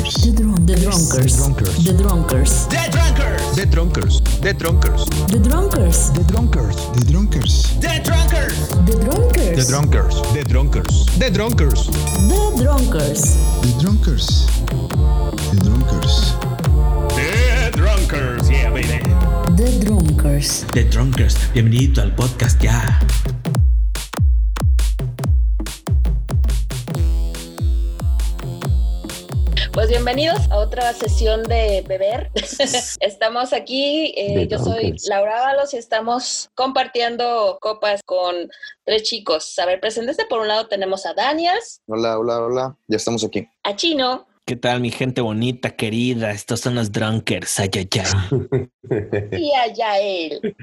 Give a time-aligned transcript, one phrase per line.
[0.00, 0.24] drunkers.
[0.24, 1.84] The, drunk, the drunkers.
[1.84, 2.66] The drunkers.
[2.68, 3.50] The Drunkers.
[3.56, 4.20] The Drunkers.
[4.40, 5.04] The Drunkers.
[5.28, 6.10] The drunkers.
[6.10, 7.66] The drunkers.
[7.80, 8.56] The drunkers.
[8.86, 9.52] The Drunkers.
[9.56, 10.22] The drunkers.
[10.32, 10.96] The Drunkers.
[11.18, 11.20] The Drunkers.
[11.20, 11.86] The Drunkers.
[12.28, 13.36] The drunkers.
[13.60, 14.46] The drunkers.
[15.50, 16.34] The drunkers.
[17.14, 18.50] The Drunkers.
[18.50, 18.88] Yeah, baby.
[19.56, 20.64] The drunkers.
[20.72, 22.98] The Drunkers, bienvenido al podcast ya.
[29.72, 32.30] Pues bienvenidos a otra sesión de beber.
[33.00, 38.34] estamos aquí, eh, yo soy Laura Ábalos y estamos compartiendo copas con
[38.84, 39.56] tres chicos.
[39.60, 40.24] A ver, preséntese.
[40.26, 42.76] Por un lado tenemos a Daniels, Hola, hola, hola.
[42.88, 43.48] Ya estamos aquí.
[43.62, 46.32] a Chino, ¿Qué tal, mi gente bonita, querida?
[46.32, 47.60] Estos son los Drunkers.
[47.60, 48.68] Ay, ay, ay.
[49.30, 50.56] y a Yael.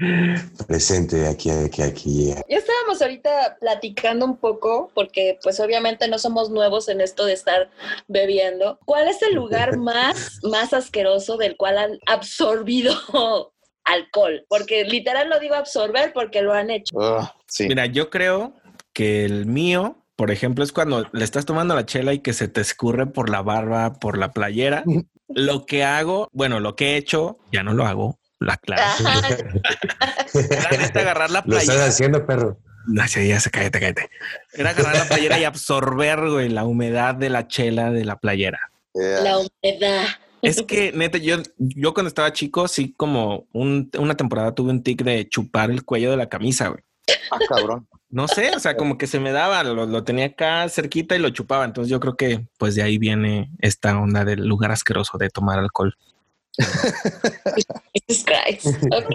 [0.66, 2.34] Presente aquí, aquí, aquí.
[2.50, 7.32] Ya estábamos ahorita platicando un poco, porque pues obviamente no somos nuevos en esto de
[7.32, 7.70] estar
[8.08, 8.78] bebiendo.
[8.84, 12.92] ¿Cuál es el lugar más, más asqueroso del cual han absorbido
[13.84, 14.44] alcohol?
[14.50, 17.00] Porque literal lo digo absorber porque lo han hecho.
[17.00, 17.66] Ah, sí.
[17.66, 18.52] Mira, yo creo
[18.92, 22.48] que el mío, por ejemplo, es cuando le estás tomando la chela y que se
[22.48, 24.82] te escurre por la barba, por la playera.
[25.28, 28.58] Lo que hago, bueno, lo que he hecho, ya no lo hago, la.
[28.76, 29.28] Ajá.
[30.34, 31.86] Era neta agarrar la Lo estás playera.
[31.86, 32.58] haciendo, perro.
[32.88, 34.10] No, sí, ya se cállate, cállate.
[34.54, 38.58] Era agarrar la playera y absorber, güey, la humedad de la chela de la playera.
[38.94, 40.04] La humedad.
[40.42, 44.82] Es que, neta, yo, yo cuando estaba chico, sí, como un- una temporada tuve un
[44.82, 46.82] tic de chupar el cuello de la camisa, güey.
[47.30, 47.86] ah, cabrón.
[48.10, 51.18] No sé, o sea, como que se me daba, lo, lo tenía acá cerquita y
[51.18, 51.64] lo chupaba.
[51.64, 55.58] Entonces yo creo que pues de ahí viene esta onda del lugar asqueroso de tomar
[55.58, 55.94] alcohol.
[58.08, 58.66] Jesus Christ.
[58.92, 59.14] Ok.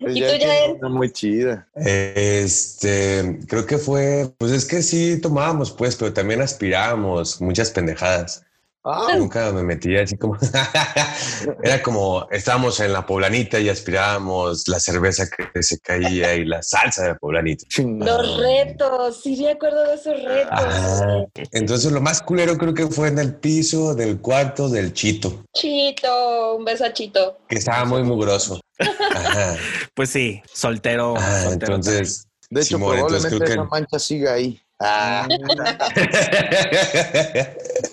[0.00, 1.68] Pues ¿Y ya tú, una muy chida.
[1.74, 8.42] Este, creo que fue, pues es que sí tomábamos, pues, pero también aspirábamos muchas pendejadas.
[8.82, 10.38] Ah, Nunca me metía así como.
[11.62, 16.62] Era como estábamos en la poblanita y aspirábamos la cerveza que se caía y la
[16.62, 17.66] salsa de la poblanita.
[17.78, 20.48] Los retos, sí me acuerdo de esos retos.
[20.50, 25.44] Ah, entonces lo más culero creo que fue en el piso del cuarto del Chito,
[25.54, 27.38] Chito, un beso a Chito.
[27.48, 28.60] que estaba muy mugroso.
[28.78, 29.56] Ajá.
[29.94, 31.14] Pues sí, soltero.
[31.18, 32.26] Ah, soltero entonces.
[32.48, 34.58] De hecho, Simón, entonces probablemente creo esa mancha siga ahí.
[34.80, 35.28] Ah,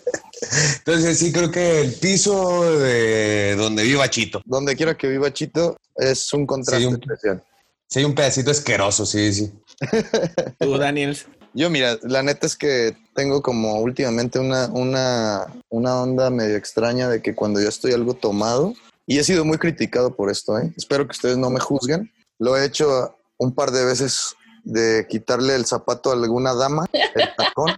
[0.78, 4.42] Entonces sí creo que el piso de donde viva Chito.
[4.46, 7.44] donde quiera que viva Chito es un contraste Sí, un- especial.
[7.90, 9.52] Sí, un pedacito asqueroso, sí, sí.
[10.60, 11.26] Tú, Daniels.
[11.54, 17.08] Yo, mira, la neta es que tengo como últimamente una, una, una onda medio extraña
[17.10, 18.74] de que cuando yo estoy algo tomado,
[19.08, 20.72] y he sido muy criticado por esto, ¿eh?
[20.76, 24.36] espero que ustedes no me juzguen, lo he hecho un par de veces
[24.68, 27.72] de quitarle el zapato a alguna dama, el tacón,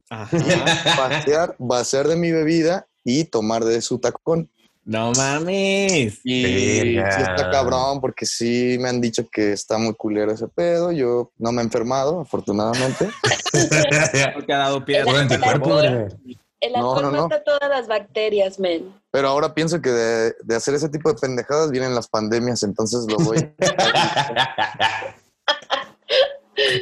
[0.98, 4.50] vaciar, vaciar de mi bebida y tomar de su tacón.
[4.86, 5.92] No mames.
[5.94, 7.10] Y sí Verga.
[7.10, 10.92] está cabrón, porque sí me han dicho que está muy culero ese pedo.
[10.92, 13.08] Yo no me he enfermado, afortunadamente.
[14.34, 15.80] Porque ha dado pie a anticuerpo.
[15.82, 17.24] El No, alcohol no, no.
[17.28, 18.92] mata todas las bacterias, men.
[19.12, 23.06] Pero ahora pienso que de, de hacer ese tipo de pendejadas vienen las pandemias, entonces
[23.08, 23.38] lo voy.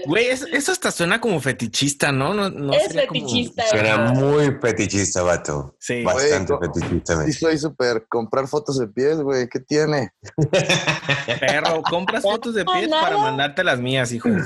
[0.06, 2.34] Güey, es- eso hasta suena como fetichista, ¿no?
[2.34, 3.68] No, no es sería como- fetichista.
[3.68, 5.76] Suena muy fetichista, vato.
[5.80, 6.04] Sí.
[6.04, 7.26] Bastante Güey, fetichista.
[7.26, 9.48] Sí, soy súper comprar fotos de pies, güey.
[9.50, 10.12] ¿Qué tiene?
[11.40, 13.02] Perro, compras fotos de pies Nada.
[13.02, 14.42] para mandarte las mías, hijo de.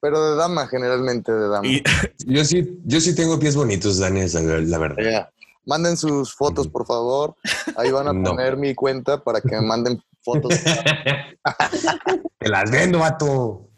[0.00, 1.66] Pero de dama, generalmente de dama.
[1.66, 1.82] Y-
[2.26, 5.28] Yo sí, yo sí tengo pies bonitos, Dani, la, la verdad.
[5.66, 7.34] Manden sus fotos, por favor.
[7.76, 8.30] Ahí van a No.
[8.30, 10.54] poner mi cuenta para que me manden fotos.
[12.38, 13.68] Te las vendo, vato.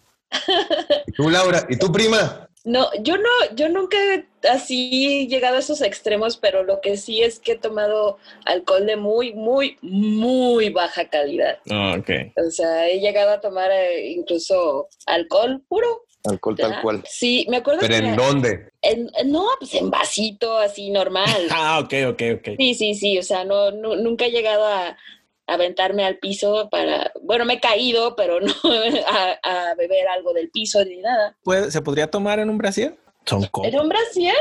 [1.07, 1.67] ¿Y tú, Laura?
[1.69, 2.45] ¿Y tú, prima?
[2.65, 7.23] No, yo no, yo nunca he así llegado a esos extremos, pero lo que sí
[7.23, 11.59] es que he tomado alcohol de muy, muy, muy baja calidad.
[11.71, 12.11] Ah, ok.
[12.47, 16.05] O sea, he llegado a tomar eh, incluso alcohol puro.
[16.29, 17.03] Alcohol tal cual.
[17.09, 18.69] Sí, me acuerdo ¿Pero que en dónde?
[18.83, 21.27] en- no, pues en vasito así normal.
[21.51, 22.49] Ah, ok, ok, ok.
[22.59, 24.97] Sí, sí, sí, o sea, no, nu- nunca he llegado a
[25.47, 28.53] aventarme al piso para, bueno, me he caído, pero no
[29.07, 29.39] a,
[29.71, 31.37] a beber algo del piso ni nada.
[31.43, 32.97] ¿Puede- ¿Se podría tomar en un brasier?
[33.25, 33.73] Son copas.
[33.73, 34.35] ¿Era un brasier?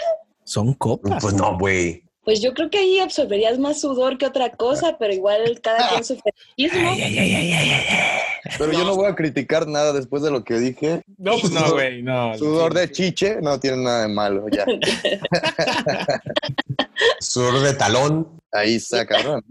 [0.44, 1.22] Son copas.
[1.22, 2.04] Pues no, güey.
[2.28, 6.04] Pues yo creo que ahí absorberías más sudor que otra cosa, pero igual cada quien
[6.04, 6.90] su fetichismo.
[6.90, 8.20] Ay, ay, ay, ay, ay, ay.
[8.58, 11.04] Pero yo no voy a criticar nada después de lo que dije.
[11.18, 12.38] No, pues no, güey, no.
[12.38, 14.66] Sudor de chiche no tiene nada de malo, ya.
[17.22, 18.28] Sudor de talón.
[18.52, 19.46] Ahí está, cabrón.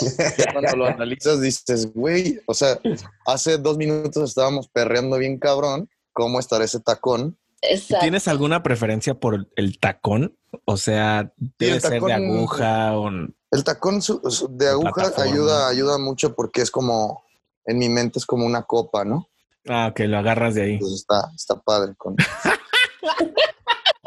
[0.52, 2.76] Cuando lo analizas dices, güey, o sea,
[3.24, 5.88] hace dos minutos estábamos perreando bien cabrón.
[6.12, 7.38] ¿Cómo estará ese tacón?
[7.62, 8.02] Exacto.
[8.02, 10.34] ¿Tienes alguna preferencia por el tacón?
[10.64, 15.32] O sea, debe ser de tacón- aguja o El tacón su- su- de aguja plataforma.
[15.32, 17.24] ayuda, ayuda mucho porque es como,
[17.64, 19.28] en mi mente es como una copa, ¿no?
[19.68, 20.72] ah, que lo agarras de ahí.
[20.74, 21.94] Entonces está, está padre.
[21.96, 22.14] Con...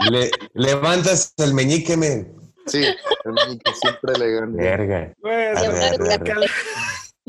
[0.09, 2.33] Le, levantas el meñique, men.
[2.67, 4.61] Sí, el meñique siempre elegante.
[4.63, 5.13] Verga.
[5.19, 6.51] Pues, A ver, a ver.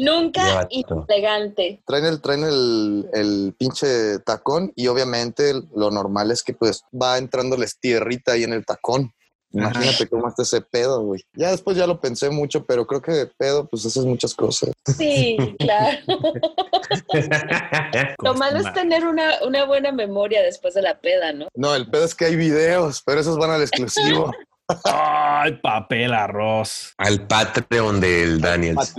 [0.04, 1.82] Nunca elegante.
[1.86, 7.18] Traen el, traen el, el pinche tacón y obviamente lo normal es que pues va
[7.18, 9.12] entrándoles tierrita ahí en el tacón.
[9.52, 11.22] Imagínate cómo está ese pedo, güey.
[11.32, 14.70] Ya después ya lo pensé mucho, pero creo que de pedo pues haces muchas cosas.
[14.96, 15.98] Sí, claro.
[18.22, 21.48] Lo malo es tener una, una buena memoria después de la peda, ¿no?
[21.54, 24.32] No, el pedo es que hay videos, pero esos van al exclusivo.
[24.84, 26.94] Ay, papel arroz.
[26.96, 28.94] Al Patreon del Daniels.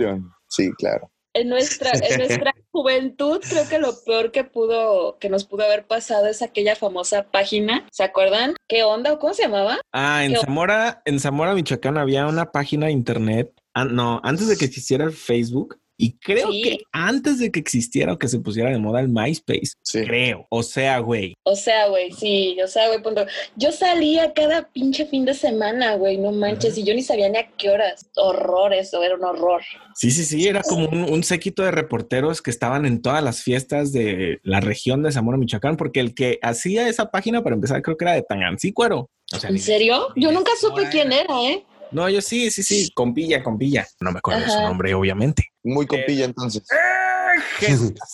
[0.52, 1.10] Sí, claro.
[1.34, 5.86] En nuestra, en nuestra juventud, creo que lo peor que pudo, que nos pudo haber
[5.86, 7.86] pasado es aquella famosa página.
[7.90, 8.54] ¿Se acuerdan?
[8.68, 9.80] ¿Qué onda o cómo se llamaba?
[9.92, 13.50] Ah, en Zamora, en Zamora, Michoacán, había una página de internet.
[13.74, 15.80] ah, no, antes de que existiera el Facebook.
[16.04, 16.62] Y creo Sí.
[16.62, 19.74] que antes de que existiera o que se pusiera de moda el MySpace.
[19.82, 20.02] Sí.
[20.04, 20.46] Creo.
[20.50, 21.34] O sea, güey.
[21.44, 23.24] O sea, güey, sí, o sea, güey, punto.
[23.54, 27.38] Yo salía cada pinche fin de semana, güey, no manches, y yo ni sabía ni
[27.38, 28.10] a qué horas.
[28.16, 29.62] Horror, eso era un horror.
[29.94, 30.48] Sí, sí, sí.
[30.48, 34.58] Era como un, un séquito de reporteros que estaban en todas las fiestas de la
[34.60, 38.14] región de Zamora, Michoacán, porque el que hacía esa página, para empezar, creo que era
[38.14, 39.08] de Tangancícuaro.
[39.34, 40.08] O sea, ¿En serio?
[40.16, 41.64] Yo nunca supe quién era, ¿eh?
[41.92, 42.90] No, yo sí, sí, sí.
[42.94, 43.86] Compilla, compilla.
[44.00, 45.52] No me acuerdo de su nombre, obviamente.
[45.62, 46.64] Muy compilla entonces.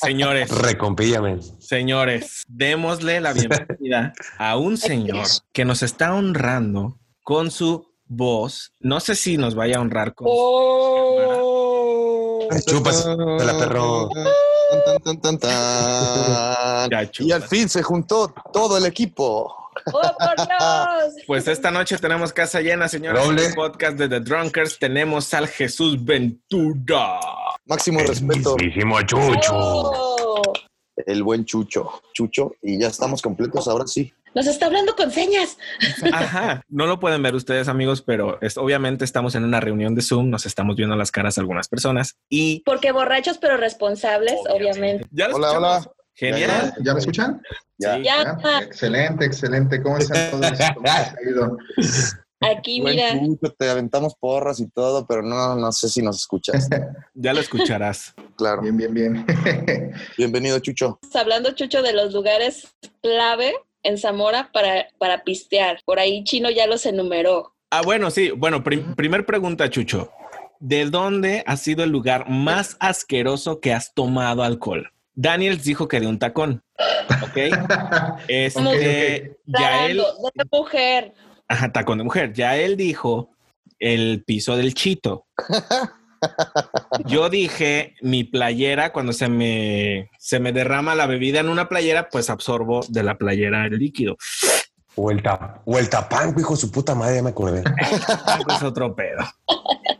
[0.00, 1.40] Señores, Recompilla, men.
[1.60, 8.72] Señores, démosle la bienvenida a un señor que nos está honrando con su voz.
[8.80, 11.68] No sé si nos vaya a honrar con Oh.
[12.66, 14.08] Chupas la perro.
[14.84, 16.90] Tan, tan, tan, tan.
[16.90, 19.67] Ya, Y al fin se juntó todo el equipo.
[19.86, 21.14] ¡Oh, por Dios!
[21.26, 23.22] Pues esta noche tenemos casa llena, señores.
[23.24, 23.42] Doble.
[23.42, 27.20] En el podcast de The Drunkers tenemos al Jesús Ventura.
[27.66, 28.56] Máximo respeto.
[28.56, 29.52] Mismísimo Chucho.
[29.54, 30.52] Oh.
[31.06, 32.02] El buen Chucho.
[32.12, 32.52] Chucho.
[32.62, 34.12] Y ya estamos completos ahora sí.
[34.34, 35.56] Nos está hablando con señas.
[36.12, 36.62] Ajá.
[36.68, 40.28] No lo pueden ver ustedes, amigos, pero es, obviamente estamos en una reunión de Zoom.
[40.30, 45.06] Nos estamos viendo las caras a algunas personas y Porque borrachos pero responsables, obviamente.
[45.10, 45.86] ya Hola, escuchamos.
[45.86, 45.92] hola.
[46.18, 46.74] Genial.
[46.82, 47.40] ¿Ya me escuchan?
[47.78, 47.96] Ya.
[47.96, 48.02] Sí.
[48.02, 49.80] Ya, Ya, Excelente, excelente.
[49.80, 50.42] ¿Cómo están todos?
[52.40, 53.12] Aquí Buen mira.
[53.18, 56.68] Chucho, te aventamos porras y todo, pero no, no sé si nos escuchas.
[57.14, 58.14] Ya lo escucharás.
[58.36, 58.62] Claro.
[58.62, 59.26] Bien, bien, bien.
[60.18, 60.98] Bienvenido, Chucho.
[61.14, 62.68] hablando, Chucho, de los lugares
[63.02, 65.80] clave en Zamora para, para pistear.
[65.84, 67.54] Por ahí Chino ya los enumeró.
[67.70, 68.30] Ah, bueno, sí.
[68.30, 70.10] Bueno, prim- primer pregunta, Chucho.
[70.60, 74.90] ¿De dónde ha sido el lugar más asqueroso que has tomado alcohol?
[75.20, 76.62] Daniels dijo que de un tacón.
[77.22, 77.36] ¿Ok?
[78.28, 81.14] Este, Ok, ya él, Clarando, de mujer.
[81.48, 82.32] ajá, tacón de mujer.
[82.32, 83.30] Ya él dijo
[83.80, 85.26] el piso del chito.
[87.06, 92.08] Yo dije mi playera cuando se me se me derrama la bebida en una playera,
[92.10, 94.16] pues absorbo de la playera el líquido.
[94.94, 97.62] O el, tap, o el tapanco, hijo de su puta madre, ya me acordé.
[98.56, 99.22] Es otro pedo.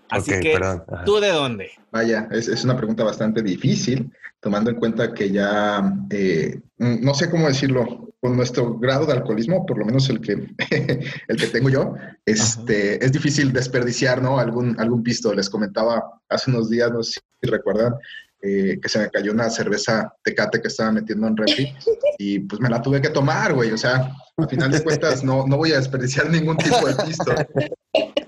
[0.08, 0.84] Así que, perdón.
[1.04, 1.70] ¿tú de dónde?
[1.92, 7.30] Vaya, es, es una pregunta bastante difícil, tomando en cuenta que ya, eh, no sé
[7.30, 10.32] cómo decirlo, con nuestro grado de alcoholismo, por lo menos el que,
[11.28, 11.94] el que tengo yo,
[12.26, 14.38] este, es difícil desperdiciar, ¿no?
[14.38, 15.32] Algún, algún pisto.
[15.32, 17.94] Les comentaba hace unos días, no sé si recuerdan,
[18.40, 21.74] eh, que se me cayó una cerveza tecate que estaba metiendo en refri
[22.18, 23.72] y pues me la tuve que tomar, güey.
[23.72, 27.34] O sea, a final de cuentas no, no voy a desperdiciar ningún tipo de pisto.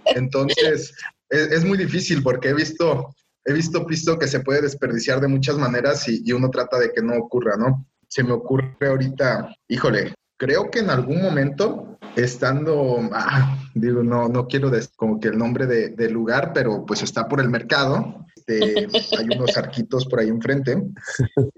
[0.06, 0.92] Entonces,
[1.28, 3.14] es, es muy difícil porque he visto,
[3.50, 6.92] he visto pisto que se puede desperdiciar de muchas maneras y, y uno trata de
[6.92, 7.86] que no ocurra, ¿no?
[8.08, 14.46] Se me ocurre ahorita, híjole, creo que en algún momento, estando, ah, digo, no, no
[14.48, 18.24] quiero des- como que el nombre de- del lugar, pero pues está por el mercado.
[18.34, 18.88] este,
[19.18, 20.76] hay unos arquitos por ahí enfrente.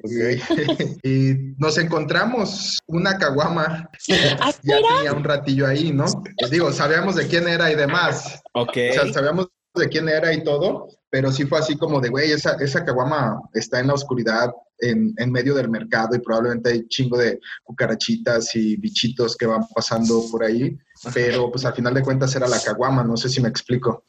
[0.05, 3.89] Y, y nos encontramos una caguama.
[4.63, 6.05] Ya tenía un ratillo ahí, ¿no?
[6.41, 8.43] Les digo, sabíamos de quién era y demás.
[8.55, 8.77] Ok.
[8.91, 12.33] O sea, sabíamos de quién era y todo, pero sí fue así como de, güey,
[12.33, 16.89] esa, esa caguama está en la oscuridad, en, en medio del mercado y probablemente hay
[16.89, 20.77] chingo de cucarachitas y bichitos que van pasando por ahí,
[21.15, 24.05] pero pues al final de cuentas era la caguama, no sé si me explico.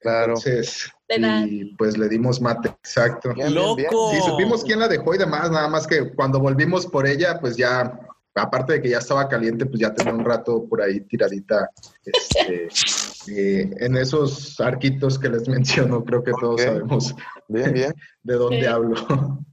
[0.00, 0.34] Claro.
[0.36, 3.32] Entonces, y pues le dimos mate, exacto.
[3.50, 4.12] ¡Loco!
[4.12, 7.56] Sí, supimos quién la dejó y demás, nada más que cuando volvimos por ella, pues
[7.56, 7.98] ya,
[8.34, 11.70] aparte de que ya estaba caliente, pues ya tenía un rato por ahí tiradita,
[12.04, 12.68] este,
[13.28, 17.14] eh, en esos arquitos que les menciono, creo que todos sabemos
[17.48, 17.94] Bien, bien.
[18.22, 18.66] de dónde Sí.
[18.66, 18.94] hablo.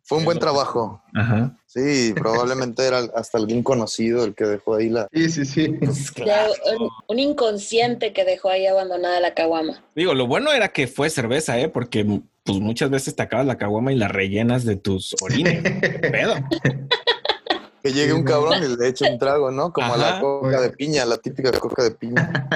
[0.06, 1.02] Fue un buen trabajo.
[1.16, 1.56] Ajá.
[1.66, 5.08] Sí, probablemente era hasta algún conocido el que dejó ahí la...
[5.14, 5.68] Sí, sí, sí.
[5.68, 9.82] De un, un inconsciente que dejó ahí abandonada la caguama.
[9.96, 11.70] Digo, lo bueno era que fue cerveza, ¿eh?
[11.70, 15.62] Porque pues muchas veces te acabas la caguama y la rellenas de tus orines.
[16.12, 16.36] Pedo.
[17.82, 19.72] Que llegue un cabrón y le eche un trago, ¿no?
[19.74, 22.48] Como a la coca de piña, la típica coca de piña.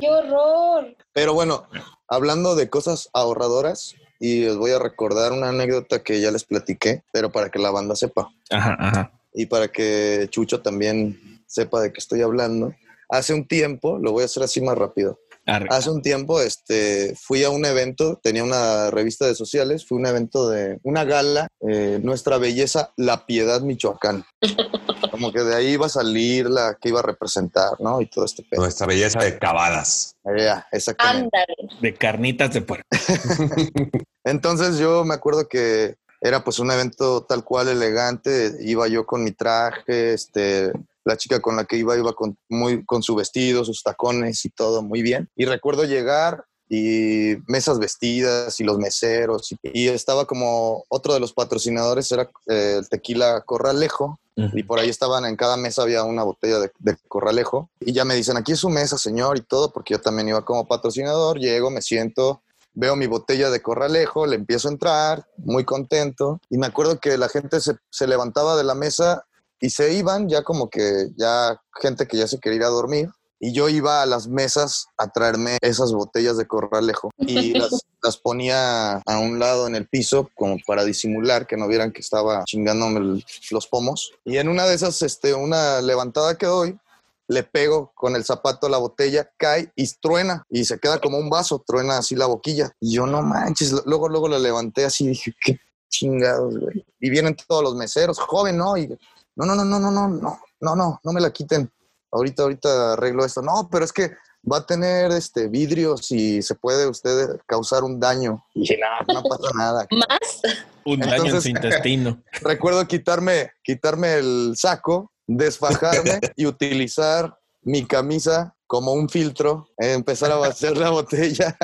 [0.00, 0.96] ¡Qué horror!
[1.12, 1.66] Pero bueno,
[2.08, 7.02] hablando de cosas ahorradoras, y os voy a recordar una anécdota que ya les platiqué,
[7.12, 8.30] pero para que la banda sepa.
[8.50, 9.12] Ajá, ajá.
[9.34, 12.74] y para que Chucho también sepa de qué estoy hablando.
[13.08, 15.18] Hace un tiempo, lo voy a hacer así más rápido.
[15.46, 20.06] Hace un tiempo este, fui a un evento, tenía una revista de sociales, fue un
[20.06, 24.24] evento de una gala, eh, Nuestra Belleza, La Piedad, Michoacán.
[25.10, 28.00] Como que de ahí iba a salir la que iba a representar, ¿no?
[28.00, 28.62] Y todo este pedo.
[28.62, 30.16] Nuestra belleza de cavadas.
[30.36, 31.30] Ya, exactamente.
[31.36, 31.80] Ándale.
[31.80, 32.88] De carnitas de puerco.
[34.24, 39.22] Entonces yo me acuerdo que era pues un evento tal cual elegante, iba yo con
[39.22, 40.72] mi traje, este,
[41.04, 44.50] la chica con la que iba iba con, muy, con su vestido, sus tacones y
[44.50, 45.28] todo muy bien.
[45.36, 51.20] Y recuerdo llegar y mesas vestidas y los meseros y, y estaba como otro de
[51.20, 54.18] los patrocinadores era eh, el tequila Corralejo.
[54.36, 57.70] Y por ahí estaban en cada mesa había una botella de, de Corralejo.
[57.78, 60.44] Y ya me dicen aquí es su mesa señor y todo porque yo también iba
[60.44, 61.38] como patrocinador.
[61.38, 62.42] Llego me siento
[62.74, 66.40] veo mi botella de Corralejo le empiezo a entrar muy contento.
[66.50, 69.24] Y me acuerdo que la gente se, se levantaba de la mesa
[69.60, 73.10] y se iban ya como que ya gente que ya se quería ir a dormir
[73.40, 78.16] y yo iba a las mesas a traerme esas botellas de Corralejo y las, las
[78.16, 82.44] ponía a un lado en el piso como para disimular que no vieran que estaba
[82.44, 84.12] chingándome el- los pomos.
[84.24, 86.78] Y en una de esas, este, una levantada que doy,
[87.26, 91.16] le pego con el zapato a la botella, cae y truena y se queda como
[91.18, 92.70] un vaso, truena así la boquilla.
[92.80, 95.58] Y yo no manches, luego, luego la levanté así y dije, qué
[95.88, 96.84] chingados, güey.
[97.00, 98.76] Y vienen todos los meseros, joven, ¿no?
[98.76, 98.94] Y
[99.36, 101.70] no, no, no, no, no, no, no, no, no, no me la quiten.
[102.10, 103.42] Ahorita, ahorita arreglo esto.
[103.42, 104.12] No, pero es que
[104.50, 108.44] va a tener este vidrios y se puede usted causar un daño.
[108.54, 109.86] Y dije, no, no pasa nada.
[109.90, 110.42] ¿Más?
[110.84, 112.22] Un daño en su intestino.
[112.42, 120.36] Recuerdo quitarme, quitarme el saco, desfajarme y utilizar mi camisa como un filtro, empezar a
[120.36, 121.56] vaciar la botella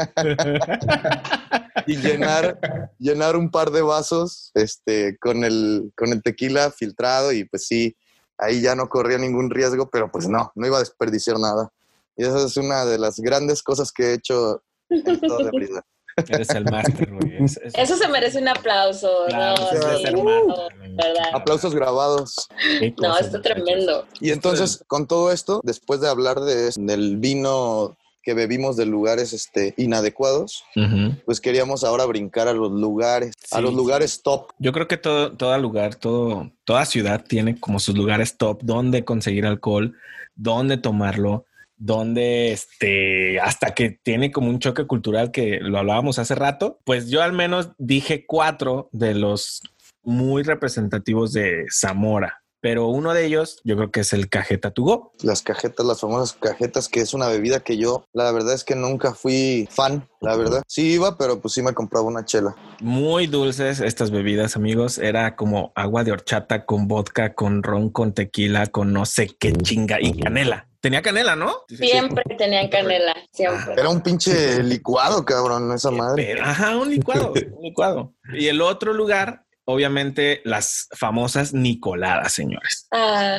[1.86, 2.58] y llenar,
[2.98, 7.96] llenar un par de vasos este, con, el, con el tequila filtrado y pues sí,
[8.38, 11.70] ahí ya no corría ningún riesgo, pero pues no, no iba a desperdiciar nada.
[12.16, 15.82] Y esa es una de las grandes cosas que he hecho en.
[16.28, 17.36] Eres el máster, güey.
[17.44, 19.10] Es- es- Eso se merece un aplauso.
[19.28, 20.14] Claro, no, sí.
[20.94, 21.24] ¿verdad?
[21.32, 22.48] Aplausos grabados.
[23.00, 24.06] No, está tremendo.
[24.20, 29.32] Y entonces, con todo esto, después de hablar de, del vino que bebimos de lugares
[29.32, 30.62] este, inadecuados,
[31.24, 33.76] pues queríamos ahora brincar a los lugares, a los sí.
[33.76, 34.50] lugares top.
[34.58, 39.06] Yo creo que todo, todo lugar, todo, toda ciudad tiene como sus lugares top, donde
[39.06, 39.94] conseguir alcohol,
[40.34, 41.46] dónde tomarlo,
[41.80, 46.78] donde este, hasta que tiene como un choque cultural que lo hablábamos hace rato.
[46.84, 49.62] Pues yo al menos dije cuatro de los
[50.02, 54.82] muy representativos de Zamora, pero uno de ellos yo creo que es el Cajeta to
[54.82, 55.12] Go.
[55.22, 58.76] Las cajetas, las famosas cajetas, que es una bebida que yo, la verdad es que
[58.76, 60.62] nunca fui fan, la verdad.
[60.68, 62.54] Sí iba, pero pues sí me compraba una chela.
[62.80, 64.98] Muy dulces estas bebidas, amigos.
[64.98, 69.52] Era como agua de horchata con vodka, con ron, con tequila, con no sé qué
[69.52, 70.69] chinga y canela.
[70.80, 71.64] Tenía canela, ¿no?
[71.68, 73.74] Siempre tenían canela, siempre.
[73.74, 76.40] Era un pinche licuado, cabrón, esa madre.
[76.40, 78.14] Ajá, un licuado, un licuado.
[78.32, 82.86] Y el otro lugar, obviamente, las famosas Nicoladas, señores.
[82.92, 83.36] Ah,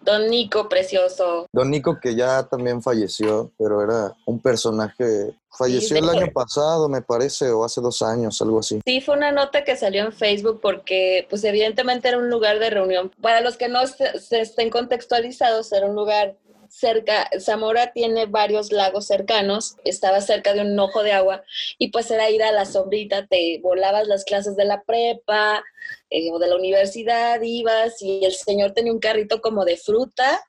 [0.00, 1.46] don Nico, precioso.
[1.52, 5.34] Don Nico, que ya también falleció, pero era un personaje.
[5.50, 8.80] Falleció Sí, el año pasado, me parece, o hace dos años, algo así.
[8.86, 12.70] Sí, fue una nota que salió en Facebook porque, pues, evidentemente era un lugar de
[12.70, 13.12] reunión.
[13.20, 16.36] Para los que no se, se estén contextualizados, era un lugar
[16.70, 17.28] cerca.
[17.38, 21.42] Zamora tiene varios lagos cercanos, estaba cerca de un ojo de agua
[21.78, 25.62] y pues era ir a la sombrita, te volabas las clases de la prepa
[26.10, 30.42] eh, o de la universidad, ibas y el señor tenía un carrito como de fruta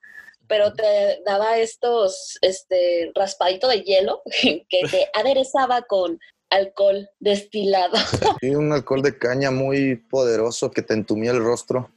[0.47, 7.97] pero te daba estos, este, raspadito de hielo que te aderezaba con alcohol destilado.
[8.41, 11.89] Y un alcohol de caña muy poderoso que te entumía el rostro.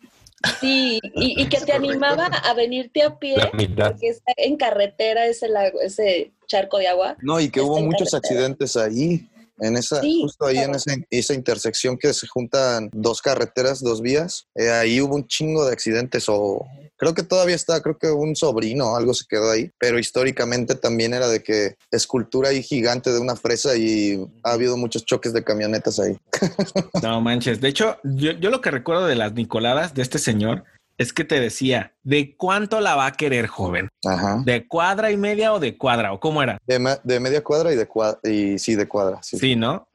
[0.60, 3.90] Sí, y, y que te animaba a venirte a pie, La mitad.
[3.92, 7.16] porque está en carretera ese lago, ese charco de agua.
[7.22, 8.18] No, y que hubo muchos carretera.
[8.40, 9.28] accidentes ahí,
[9.60, 14.00] en esa, Sí, justo ahí en esa, esa intersección que se juntan dos carreteras, dos
[14.00, 14.46] vías.
[14.54, 16.66] eh, ahí hubo un chingo de accidentes, o
[17.04, 20.74] Creo que todavía está, creo que un sobrino o algo se quedó ahí, pero históricamente
[20.74, 25.34] también era de que escultura ahí gigante de una fresa y ha habido muchos choques
[25.34, 26.16] de camionetas ahí.
[27.02, 27.60] No manches.
[27.60, 30.64] De hecho, yo, yo lo que recuerdo de las Nicoladas de este señor
[30.96, 33.90] es que te decía, ¿de cuánto la va a querer, joven?
[34.06, 34.42] Ajá.
[34.46, 36.14] ¿De cuadra y media o de cuadra?
[36.14, 36.56] ¿O cómo era?
[36.66, 39.38] De, me- de media cuadra y de cuadra, y sí, de cuadra, sí.
[39.38, 39.86] Sí, ¿no?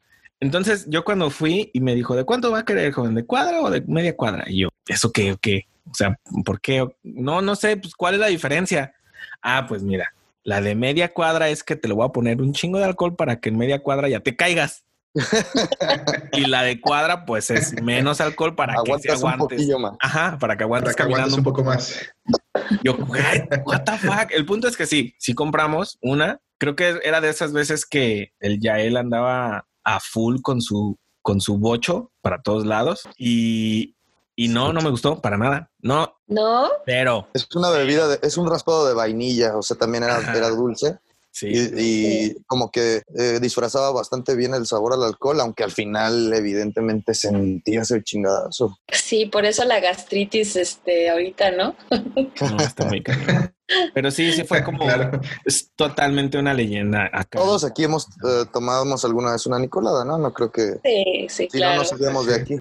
[0.41, 3.15] Entonces yo cuando fui y me dijo, ¿de cuánto va a querer, joven?
[3.15, 4.45] ¿De cuadra o de media cuadra?
[4.47, 5.65] Y yo, ¿eso qué qué?
[5.89, 6.87] O sea, ¿por qué?
[7.03, 8.93] No, no sé, pues ¿cuál es la diferencia?
[9.41, 12.53] Ah, pues mira, la de media cuadra es que te lo voy a poner un
[12.53, 14.83] chingo de alcohol para que en media cuadra ya te caigas.
[16.33, 19.39] y la de cuadra, pues es menos alcohol para que se un aguantes.
[19.39, 19.93] poquillo más.
[19.99, 21.99] Ajá, para que aguantes Para que caminando aguantes un un poco más.
[22.83, 24.31] yo, güey, what the fuck.
[24.31, 26.39] El punto es que sí, sí compramos una.
[26.57, 31.41] Creo que era de esas veces que el Yael andaba a full con su, con
[31.41, 33.95] su bocho para todos lados y,
[34.45, 35.69] y no, no me gustó para nada.
[35.81, 36.69] No, ¿No?
[36.85, 40.49] pero Es una bebida, de- es un raspado de vainilla, o sea, también era, era
[40.49, 40.97] dulce
[41.31, 41.47] sí.
[41.49, 46.33] y, y como que eh, disfrazaba bastante bien el sabor al alcohol, aunque al final
[46.33, 48.77] evidentemente sentías el chingadazo.
[48.91, 51.75] Sí, por eso la gastritis, este, ahorita, ¿no?
[52.41, 53.53] No, está muy cañón.
[53.93, 55.19] Pero sí, sí fue como Claro.
[55.45, 57.39] es totalmente una leyenda acá.
[57.39, 60.17] Todos aquí hemos eh, tomado alguna vez una Nicolada, ¿no?
[60.17, 60.73] No creo que...
[60.83, 61.75] Sí, sí, Si claro.
[61.75, 62.57] no, no salíamos de aquí.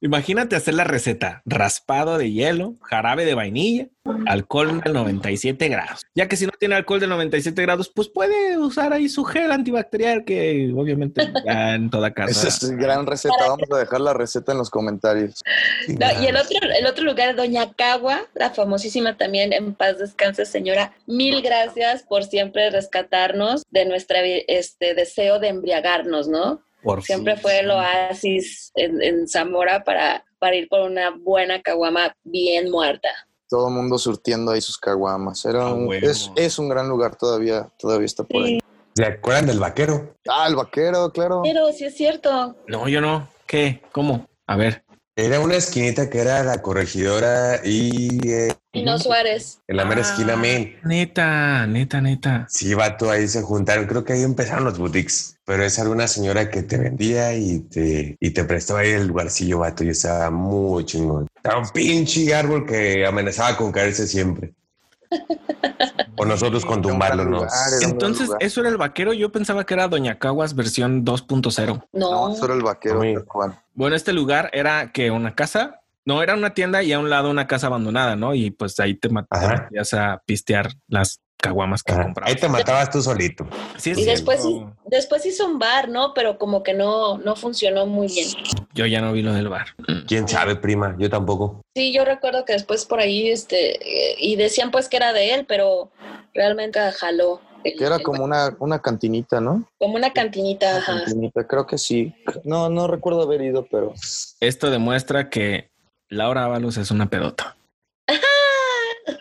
[0.00, 3.88] Imagínate hacer la receta: raspado de hielo, jarabe de vainilla,
[4.26, 6.02] alcohol del 97 grados.
[6.14, 9.50] Ya que si no tiene alcohol del 97 grados, pues puede usar ahí su gel
[9.50, 12.46] antibacterial, que obviamente ya en toda casa.
[12.46, 13.34] Esa es gran receta.
[13.40, 15.42] Vamos a dejar la receta en los comentarios.
[15.88, 20.44] No, y el otro, el otro lugar, Doña Cagua, la famosísima también, en paz descanse,
[20.46, 20.92] señora.
[21.06, 26.62] Mil gracias por siempre rescatarnos de nuestra este, deseo de embriagarnos, ¿no?
[26.82, 32.14] Por Siempre fue el oasis en, en Zamora para, para ir por una buena caguama
[32.24, 33.08] bien muerta.
[33.48, 35.44] Todo el mundo surtiendo ahí sus caguamas.
[35.44, 38.58] Era un- es, es un gran lugar todavía, todavía está por ahí.
[38.94, 40.14] ¿Se acuerdan del vaquero?
[40.28, 41.42] Ah, el vaquero, claro.
[41.44, 42.56] Pero sí es cierto.
[42.66, 43.28] No, yo no.
[43.46, 43.80] ¿Qué?
[43.92, 44.28] ¿Cómo?
[44.46, 44.82] A ver.
[45.20, 49.58] Era una esquinita que era la corregidora y eh, Pino Suárez.
[49.66, 50.04] en la mera Ah.
[50.08, 50.76] esquina, men.
[50.84, 52.46] Neta, neta, neta.
[52.48, 53.86] Sí, vato, ahí se juntaron.
[53.86, 55.36] Creo que ahí empezaron los boutiques.
[55.44, 59.58] Pero es alguna señora que te vendía y te, y te prestaba ahí el lugarcillo,
[59.58, 59.82] vato.
[59.82, 61.26] Y estaba muy chingón.
[61.34, 64.52] Estaba un pinche árbol que amenazaba con caerse siempre.
[66.16, 66.82] O nosotros con
[67.82, 69.12] Entonces, eso era el vaquero.
[69.12, 71.86] Yo pensaba que era Doña Caguas versión 2.0.
[71.92, 72.10] No.
[72.10, 73.00] No, eso era el vaquero.
[73.74, 77.30] Bueno, este lugar era que una casa, no, era una tienda y a un lado
[77.30, 78.34] una casa abandonada, ¿no?
[78.34, 79.68] Y pues ahí te Ajá.
[79.70, 82.34] matabas a pistear las caguamas que comprabas.
[82.34, 83.46] Ahí te matabas tú solito.
[83.76, 84.40] Sí, es Y después,
[84.86, 86.12] después hizo un bar, ¿no?
[86.14, 88.28] Pero como que no, no funcionó muy bien.
[88.74, 89.68] Yo ya no vi lo del bar.
[90.06, 90.96] ¿Quién sabe, prima?
[90.98, 91.60] Yo tampoco.
[91.76, 95.34] Sí, yo recuerdo que después por ahí, este, eh, y decían pues que era de
[95.34, 95.90] él, pero
[96.34, 97.40] realmente jaló.
[97.64, 99.68] el- Que era como una, una cantinita, ¿no?
[99.78, 101.04] como una cantinita, ajá.
[101.04, 102.14] Cantinita, creo que sí.
[102.44, 103.94] No, no recuerdo haber ido, pero
[104.40, 105.68] Esto demuestra que
[106.08, 107.56] Laura Ábalos es una pedota.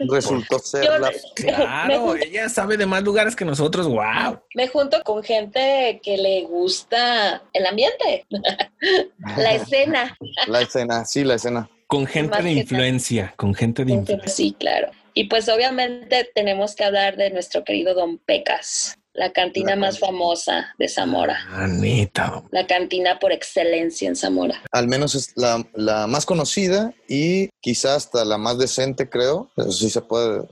[0.10, 1.12] Resultó ser Yo- la...
[1.36, 3.88] Claro, junto, ella sabe de más lugares que nosotros.
[3.88, 4.40] Wow.
[4.56, 8.26] me junto con gente que le gusta el ambiente,
[9.38, 10.18] la escena.
[10.48, 11.70] la escena, sí, la escena.
[11.88, 14.28] Con gente Más de influencia, con gente de influencia.
[14.30, 14.92] Sí, claro.
[15.14, 20.00] Y pues obviamente tenemos que hablar de nuestro querido Don Pecas, la cantina La más
[20.00, 22.44] famosa de Zamora, Ah, neta.
[22.52, 24.62] la cantina por excelencia en Zamora.
[24.72, 29.50] Al menos es la, la más conocida y quizás hasta la más decente, creo.
[29.58, 30.44] Eso sí se puede.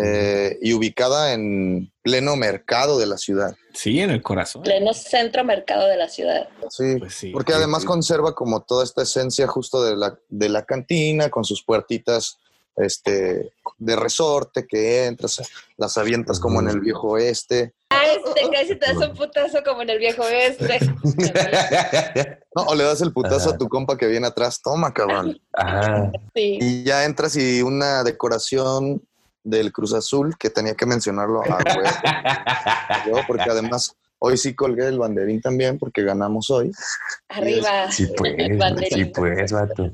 [0.00, 3.56] Eh, y ubicada en pleno mercado de la ciudad.
[3.74, 4.62] Sí, en el corazón.
[4.62, 6.48] Pleno centro mercado de la ciudad.
[6.70, 7.30] Sí, Pues sí.
[7.32, 7.88] porque además sí.
[7.88, 12.38] conserva como toda esta esencia justo de la, de la cantina, con sus puertitas
[12.80, 15.42] este, de resorte que entras,
[15.76, 17.74] las avientas como en el viejo oeste.
[17.90, 20.78] Ay, te caes y te das un putazo como en el viejo este.
[22.56, 23.54] No, o le das el putazo Ajá.
[23.54, 25.40] a tu compa que viene atrás, toma cabrón.
[25.52, 26.10] Ajá.
[26.34, 26.58] Sí.
[26.60, 29.00] Y ya entras y una decoración
[29.44, 31.60] del Cruz Azul que tenía que mencionarlo a huevo,
[33.06, 36.72] yo, porque además hoy sí colgué el banderín también porque ganamos hoy.
[37.28, 37.90] Arriba.
[37.90, 38.34] Sí, pues,
[38.90, 39.92] sí, pues, vato.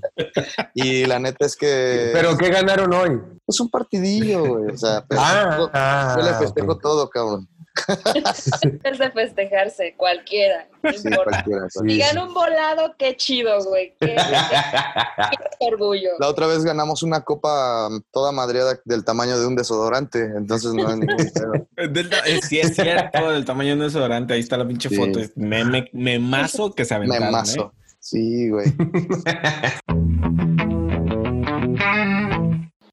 [0.74, 3.20] Y la neta es que ¿Pero qué ganaron hoy?
[3.46, 4.72] es un partidillo, güey.
[4.72, 6.82] O sea, pero Ah, ah, yo le festejo ok.
[6.82, 7.48] todo, cabrón.
[8.84, 10.68] Es de festejarse, cualquiera.
[10.82, 11.30] no Sí, importa.
[11.44, 11.66] cualquiera.
[11.70, 11.98] Sí, Si sí.
[11.98, 13.94] gana un volado, qué chido, güey.
[14.00, 16.10] Qué, qué orgullo.
[16.20, 20.86] La otra vez ganamos una copa toda madreada del tamaño de un desodorante, entonces no
[20.88, 21.16] hay ningún
[21.76, 24.34] eh, sí, es cierto, del tamaño de un desodorante.
[24.34, 24.96] Ahí está la pinche Sí.
[24.96, 25.18] foto.
[25.20, 27.26] Es meme, memazo que se aventaron.
[27.26, 27.72] Memazo.
[27.74, 27.94] ¿eh?
[27.98, 28.66] Sí, güey.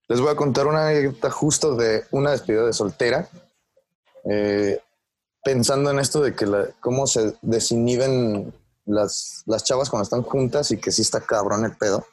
[0.08, 3.28] Les voy a contar una anécdota justo de una despedida de soltera.
[4.30, 4.80] Eh,
[5.44, 8.54] pensando en esto de que la- cómo se desinhiben
[8.86, 12.06] las, las chavas cuando están juntas y que sí está cabrón el pedo.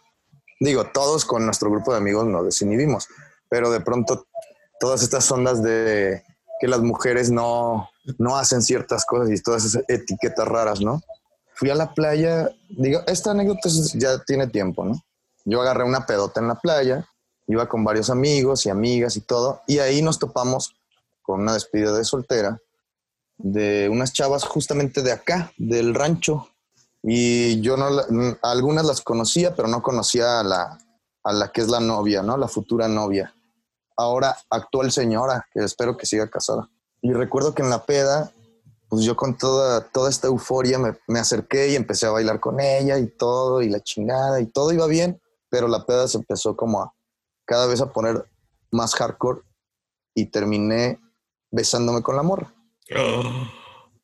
[0.60, 3.08] Digo, todos con nuestro grupo de amigos nos desinhibimos,
[3.48, 4.26] pero de pronto
[4.80, 6.22] todas estas ondas de
[6.60, 11.00] que las mujeres no, no hacen ciertas cosas y todas esas etiquetas raras, ¿no?
[11.54, 15.00] Fui a la playa, digo, esta anécdota ya tiene tiempo, ¿no?
[15.44, 17.08] Yo agarré una pedota en la playa,
[17.46, 20.74] iba con varios amigos y amigas y todo, y ahí nos topamos
[21.28, 22.58] con una despedida de soltera
[23.36, 26.48] de unas chavas justamente de acá, del rancho.
[27.02, 27.86] Y yo no,
[28.40, 30.78] algunas las conocía, pero no conocía a la,
[31.22, 32.38] a la que es la novia, ¿no?
[32.38, 33.34] La futura novia.
[33.94, 36.70] Ahora actual señora, que espero que siga casada.
[37.02, 38.32] Y recuerdo que en la peda,
[38.88, 42.58] pues yo con toda, toda esta euforia me, me acerqué y empecé a bailar con
[42.58, 46.56] ella y todo, y la chingada, y todo iba bien, pero la peda se empezó
[46.56, 46.94] como a
[47.44, 48.24] cada vez a poner
[48.70, 49.42] más hardcore
[50.14, 50.98] y terminé
[51.50, 52.54] besándome con la morra.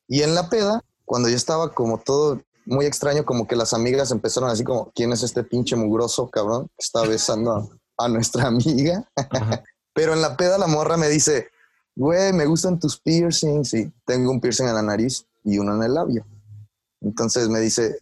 [0.07, 4.11] Y en la peda, cuando ya estaba como todo muy extraño, como que las amigas
[4.11, 8.47] empezaron así como, ¿quién es este pinche mugroso cabrón que está besando a, a nuestra
[8.47, 9.07] amiga?
[9.15, 9.63] Ajá.
[9.93, 11.47] Pero en la peda la morra me dice,
[11.95, 15.83] güey, me gustan tus piercings y tengo un piercing en la nariz y uno en
[15.83, 16.25] el labio.
[17.01, 17.99] Entonces me dice,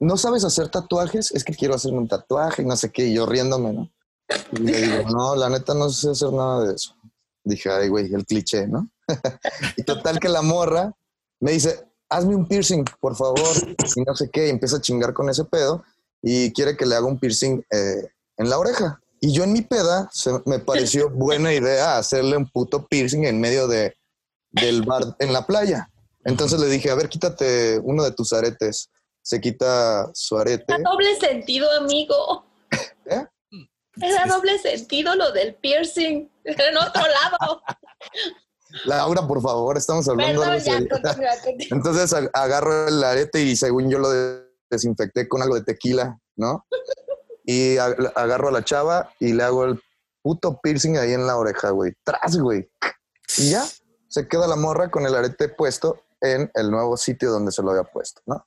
[0.00, 1.30] ¿no sabes hacer tatuajes?
[1.30, 3.90] Es que quiero hacerme un tatuaje no sé qué, y yo riéndome, ¿no?
[4.52, 6.94] Y le digo, no, la neta no sé hacer nada de eso.
[7.46, 8.88] Dije, ay, güey, el cliché, ¿no?
[9.76, 10.92] y total que la morra
[11.38, 13.38] me dice, hazme un piercing, por favor,
[13.94, 15.84] y no sé qué, y empieza a chingar con ese pedo
[16.22, 19.00] y quiere que le haga un piercing eh, en la oreja.
[19.20, 23.40] Y yo en mi peda se- me pareció buena idea hacerle un puto piercing en
[23.40, 23.96] medio de,
[24.50, 25.88] del bar en la playa.
[26.24, 28.90] Entonces le dije, a ver, quítate uno de tus aretes.
[29.22, 30.64] Se quita su arete.
[30.74, 32.44] Era doble sentido, amigo.
[33.06, 33.24] ¿Eh?
[34.00, 36.30] Era doble sentido lo del piercing.
[36.44, 37.62] En otro lado.
[38.84, 40.88] Laura, por favor, estamos hablando de Perdón, ya, serio.
[40.90, 41.76] continúa, continúa.
[41.78, 46.18] Entonces ag- agarro el arete y según yo lo de- desinfecté con algo de tequila,
[46.36, 46.66] ¿no?
[47.48, 49.80] Y ag- agarro a la chava y le hago el
[50.20, 51.92] puto piercing ahí en la oreja, güey.
[52.02, 52.68] Tras, güey.
[53.38, 53.64] Y ya,
[54.08, 57.70] se queda la morra con el arete puesto en el nuevo sitio donde se lo
[57.70, 58.44] había puesto, ¿no?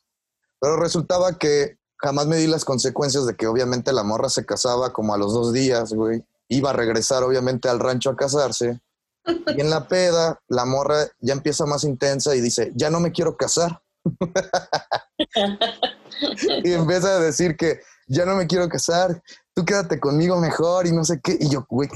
[0.59, 4.93] Pero resultaba que jamás me di las consecuencias de que obviamente la morra se casaba
[4.93, 6.23] como a los dos días, güey.
[6.47, 8.79] Iba a regresar obviamente al rancho a casarse.
[9.25, 13.12] Y en la peda, la morra ya empieza más intensa y dice, ya no me
[13.12, 13.81] quiero casar.
[16.63, 19.21] y empieza a decir que ya no me quiero casar,
[19.53, 21.38] tú quédate conmigo mejor y no sé qué.
[21.39, 21.89] Y yo, güey,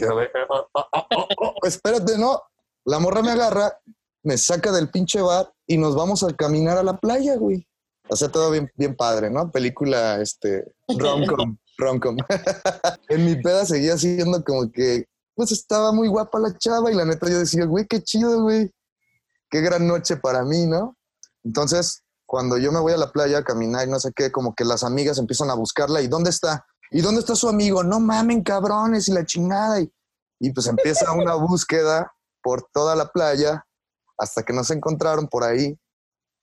[0.50, 2.42] oh, oh, oh, oh, oh, espérate, no.
[2.86, 3.80] La morra me agarra,
[4.22, 7.66] me saca del pinche bar y nos vamos a caminar a la playa, güey.
[8.10, 9.52] O sea, todo bien, bien padre, ¿no?
[9.52, 12.18] Película, este, rom-com, rom-com.
[13.10, 17.06] en mi peda seguía siendo como que, pues estaba muy guapa la chava y la
[17.06, 18.72] neta yo decía, güey, qué chido, güey.
[19.50, 20.98] Qué gran noche para mí, ¿no?
[21.44, 24.54] Entonces, cuando yo me voy a la playa a caminar y no sé qué, como
[24.56, 26.66] que las amigas empiezan a buscarla y ¿dónde está?
[26.92, 27.84] ¿Y dónde está su amigo?
[27.84, 29.80] No mamen, cabrones, y la chingada.
[29.82, 29.92] Y,
[30.40, 32.12] y pues empieza una búsqueda
[32.42, 33.66] por toda la playa
[34.18, 35.78] hasta que nos encontraron por ahí.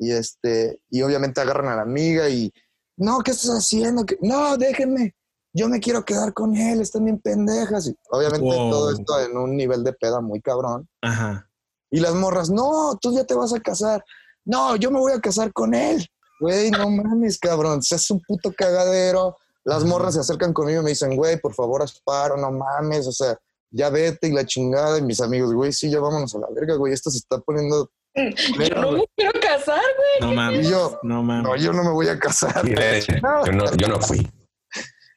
[0.03, 2.51] Y este, y obviamente agarran a la amiga y,
[2.97, 4.05] no, ¿qué estás haciendo?
[4.07, 5.15] ¿Qué- No, déjenme.
[5.53, 7.87] Yo me quiero quedar con él, están bien pendejas.
[7.89, 8.71] Y obviamente Wow.
[8.71, 10.89] todo esto en un nivel de peda muy cabrón.
[11.03, 11.47] Ajá.
[11.91, 14.03] Y las morras, no, tú ya te vas a casar.
[14.45, 16.07] No, yo me voy a casar con él.
[16.41, 17.83] Güey, no mames, cabrón.
[17.83, 19.37] Se hace un puto cagadero.
[19.65, 23.07] Las morras se acercan conmigo y me dicen, güey, por favor, haz paro, no mames.
[23.07, 23.37] O sea,
[23.71, 24.97] ya vete y la chingada.
[24.99, 26.93] Y mis amigos, güey, sí, ya vámonos a la verga, güey.
[26.95, 27.91] Esto se está poniendo.
[28.14, 30.31] Yo no me quiero casar, güey.
[30.31, 30.66] No mames.
[30.66, 31.62] Y yo, No no, mames.
[31.62, 32.64] yo no me voy a casar.
[32.64, 34.29] Dice, yo, no, yo no fui.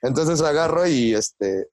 [0.02, 1.70] Entonces agarro y este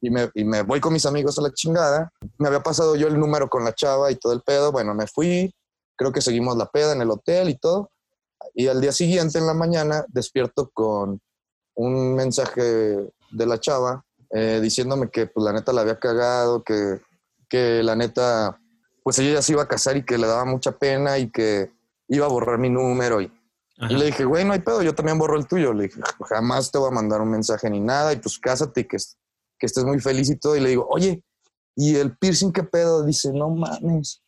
[0.00, 2.10] y me, y me voy con mis amigos a la chingada.
[2.38, 4.72] Me había pasado yo el número con la chava y todo el pedo.
[4.72, 5.54] Bueno, me fui.
[5.96, 7.90] Creo que seguimos la peda en el hotel y todo.
[8.54, 11.20] Y al día siguiente, en la mañana, despierto con
[11.74, 12.60] un mensaje
[13.30, 17.00] de la chava eh, diciéndome que pues la neta la había cagado, que,
[17.48, 18.60] que la neta,
[19.08, 21.70] pues ella ya se iba a casar y que le daba mucha pena y que
[22.08, 23.32] iba a borrar mi número y
[23.94, 25.72] le dije, güey, no hay pedo, yo también borro el tuyo.
[25.72, 28.84] Le dije, jamás te voy a mandar un mensaje ni nada, y pues cásate y
[28.84, 29.16] que, es-
[29.58, 30.56] que estés muy feliz y todo.
[30.56, 31.22] Y le digo, oye,
[31.76, 33.04] ¿y el piercing qué pedo?
[33.04, 34.20] Dice, no mames.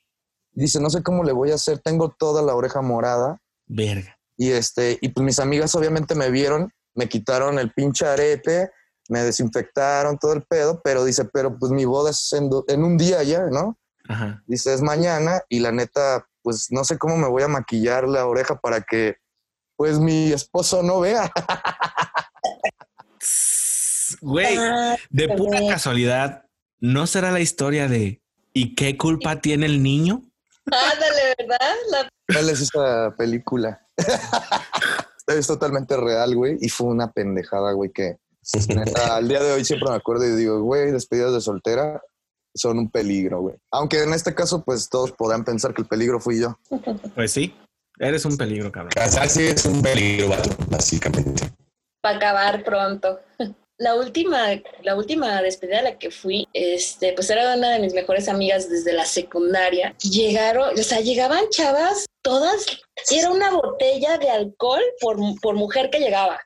[0.52, 3.40] Dice, no sé cómo le voy a hacer, tengo toda la oreja morada.
[3.66, 4.16] Verga.
[4.36, 8.70] Y este, y pues mis amigas obviamente me vieron, me quitaron el pinche arete,
[9.08, 12.84] me desinfectaron todo el pedo, pero dice, pero pues mi boda es en, do- en
[12.84, 13.76] un día ya, ¿no?
[14.10, 14.42] Ajá.
[14.46, 18.26] Dice, es mañana y la neta, pues no sé cómo me voy a maquillar la
[18.26, 19.16] oreja para que
[19.76, 21.30] pues mi esposo no vea.
[24.20, 25.68] Güey, Ah, de pura güey.
[25.70, 26.44] casualidad,
[26.80, 28.20] ¿no será la historia de
[28.52, 30.22] ¿y qué culpa tiene el niño?
[30.66, 31.74] Ándale, ¿verdad?
[31.92, 33.80] La- ¿Cuál es esa película?
[35.28, 38.16] es totalmente real, güey, y fue una pendejada, güey, que
[38.68, 42.02] neta, al día de hoy siempre me acuerdo y digo, güey, despedidas de soltera
[42.54, 43.56] son un peligro, güey.
[43.70, 46.58] Aunque en este caso, pues todos podrán pensar que el peligro fui yo.
[47.14, 47.54] Pues sí,
[47.98, 48.92] eres un peligro, cabrón.
[48.94, 51.50] Casarse es un peligro, vato, básicamente.
[52.00, 53.20] para acabar pronto.
[53.80, 54.48] La última,
[54.82, 58.68] la última despedida a la que fui, este, pues era una de mis mejores amigas
[58.68, 59.96] desde la secundaria.
[60.02, 62.66] Llegaron, o sea, llegaban chavas, todas,
[63.10, 66.38] era una botella de alcohol por, por mujer que llegaba.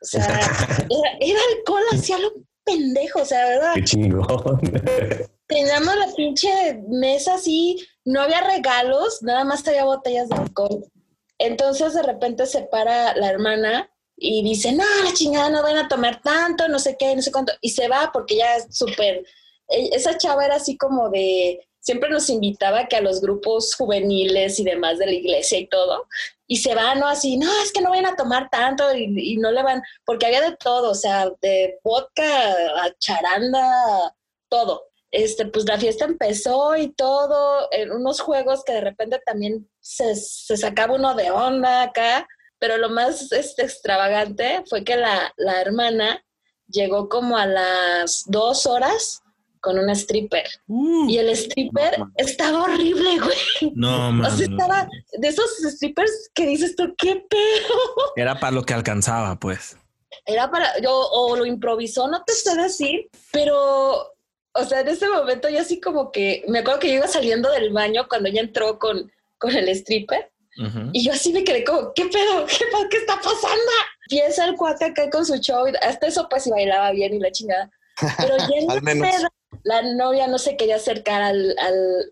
[0.00, 0.24] O sea,
[0.88, 2.30] era, era alcohol hacia lo
[2.70, 3.72] pendejo, o sea, ¿verdad?
[3.74, 4.60] Qué chingón.
[5.46, 6.48] Teníamos la pinche
[6.88, 10.84] mesa así, no había regalos, nada más había botellas de alcohol.
[11.38, 15.88] Entonces de repente se para la hermana y dice, no, la chingada, no van a
[15.88, 17.52] tomar tanto, no sé qué, no sé cuánto.
[17.62, 19.24] Y se va porque ya es súper...
[19.68, 21.66] e- Esa chava era así como de...
[21.80, 26.06] Siempre nos invitaba que a los grupos juveniles y demás de la iglesia y todo.
[26.50, 27.06] Y se va, ¿no?
[27.06, 29.82] Así, no, es que no vayan a tomar tanto y, y no le van...
[30.04, 32.24] Porque había de todo, o sea, de vodka
[32.82, 34.14] a charanda,
[34.48, 39.68] todo este, pues la fiesta empezó y todo, en unos juegos que de repente también
[39.80, 45.32] se, se sacaba uno de onda acá, pero lo más este, extravagante fue que la,
[45.36, 46.24] la hermana
[46.68, 49.22] llegó como a las dos horas
[49.60, 50.44] con una stripper.
[51.08, 52.12] Y el stripper No, man.
[52.16, 53.72] estaba horrible, güey.
[53.74, 54.34] No, O mames.
[54.34, 57.78] sea, estaba de esos strippers que dices tú, qué pedo.
[58.16, 59.76] Era para lo que alcanzaba, pues.
[60.26, 64.12] Era para, yo, o lo improvisó, no te sé decir, pero,
[64.52, 67.50] o sea, en ese momento yo así como que, me acuerdo que yo iba saliendo
[67.50, 70.30] del baño cuando ella entró con, con el stripper,
[70.92, 72.44] y yo así me quedé como, ¿qué pedo?
[72.46, 73.70] ¿Qué, qué está pasando?
[74.08, 77.18] Piensa el cuate acá con su show, y hasta eso pues y bailaba bien y
[77.18, 77.70] la chingada.
[78.18, 79.08] Pero ya en Al menos.
[79.62, 81.56] La novia no se quería acercar al,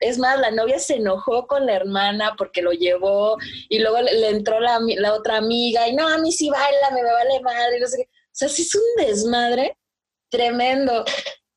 [0.01, 3.37] Es más, la novia se enojó con la hermana porque lo llevó
[3.69, 7.03] y luego le, entró la, la otra amiga y no, a mí sí baila, me
[7.03, 8.03] vale madre, no sé qué.
[8.05, 9.77] O sea, sí es un desmadre
[10.31, 11.05] tremendo.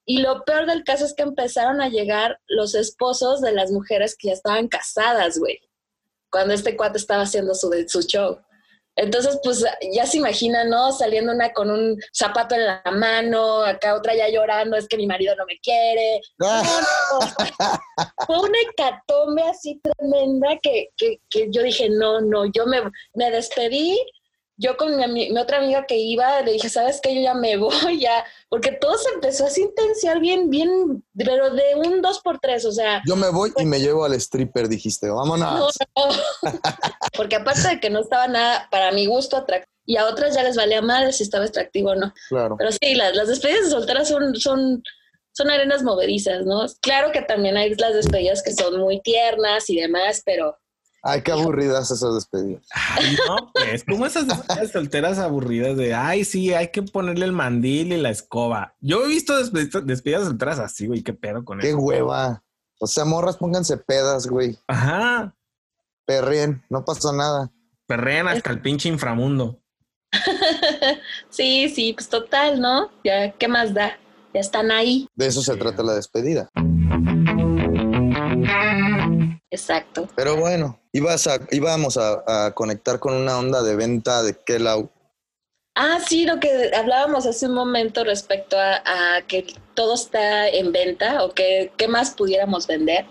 [0.06, 4.16] Y lo peor del caso es que empezaron a llegar los esposos de las mujeres
[4.18, 5.60] que ya estaban casadas, güey,
[6.32, 8.40] cuando este cuate estaba haciendo su, su show.
[8.96, 10.92] Entonces, pues ya se imagina, ¿no?
[10.92, 15.08] Saliendo una con un zapato en la mano, acá otra ya llorando, es que mi
[15.08, 16.22] marido no me quiere.
[16.40, 17.20] No, no,
[18.26, 22.82] fue una hecatombe así tremenda que, que, que yo dije, no, no, yo me,
[23.14, 23.98] me despedí.
[24.62, 27.16] Yo con mi, mi otra amiga que iba, le dije, ¿sabes qué?
[27.16, 31.64] Yo ya me voy, ya, porque todo se empezó a intensiar bien, bien, pero de
[31.76, 35.08] un dos por tres, o sea, Yo me voy y me llevo al stripper, dijiste.
[35.08, 35.76] no, Vámonos.
[35.96, 36.04] no.
[37.18, 40.44] porque aparte de que no estaba nada, para mi gusto, atractivo, y a otras ya
[40.44, 42.14] les valía madre si estaba atractivo o no.
[42.30, 42.56] Claro.
[42.58, 44.84] Pero sí, las, las despedidas de solteras son, son,
[45.32, 46.66] son arenas movedizas, ¿no?
[46.82, 50.58] Claro que también hay las despedidas que son muy tiernas y demás, pero
[51.04, 52.62] Ay, qué aburridas esas despedidas.
[52.74, 57.32] Ay, no, pues, como esas despedidas solteras aburridas de, ay, sí, hay que ponerle el
[57.32, 58.76] mandil y la escoba.
[58.82, 61.78] Yo he visto despedidas, despedidas solteras así, güey, qué pedo con Qué eso.
[61.80, 62.44] hueva.
[62.80, 64.58] O sea, morras, pónganse pedas, güey.
[64.68, 65.36] Ajá,
[66.06, 67.52] Perrien, no pasa nada.
[67.88, 69.60] perrean hasta el pinche inframundo.
[71.30, 72.90] sí, sí, pues total, ¿no?
[73.04, 73.98] Ya, ¿qué más da?
[74.34, 75.08] Ya están ahí.
[75.16, 76.50] De eso se trata la despedida.
[79.52, 80.08] Exacto.
[80.16, 84.90] Pero bueno, ibas a, íbamos a, a conectar con una onda de venta de Kellau.
[85.76, 90.72] Ah, sí, lo que hablábamos hace un momento respecto a, a que todo está en
[90.72, 93.06] venta o que qué más pudiéramos vender.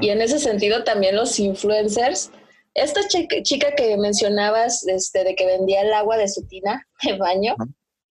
[0.00, 2.30] Y en ese sentido también los influencers.
[2.74, 7.18] Esta chica, chica que mencionabas, este, de que vendía el agua de su tina de
[7.18, 7.56] baño,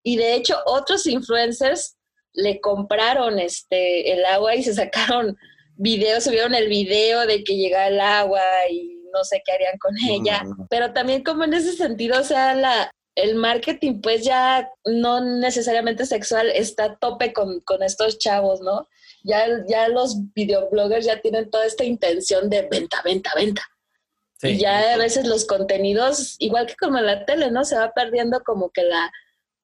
[0.04, 1.96] y de hecho otros influencers
[2.34, 5.38] le compraron este, el agua y se sacaron
[5.78, 9.96] videos, subieron el video de que llega el agua y no sé qué harían con
[10.10, 10.44] ella.
[10.70, 16.06] Pero también como en ese sentido, o sea, la, el marketing pues ya no necesariamente
[16.06, 18.88] sexual está a tope con, con estos chavos, ¿no?
[19.24, 23.63] Ya, ya los videobloggers ya tienen toda esta intención de venta, venta, venta.
[24.40, 24.50] Sí.
[24.50, 27.66] Y ya a veces los contenidos, igual que como en la tele, ¿no?
[27.66, 29.12] Se va perdiendo como que la,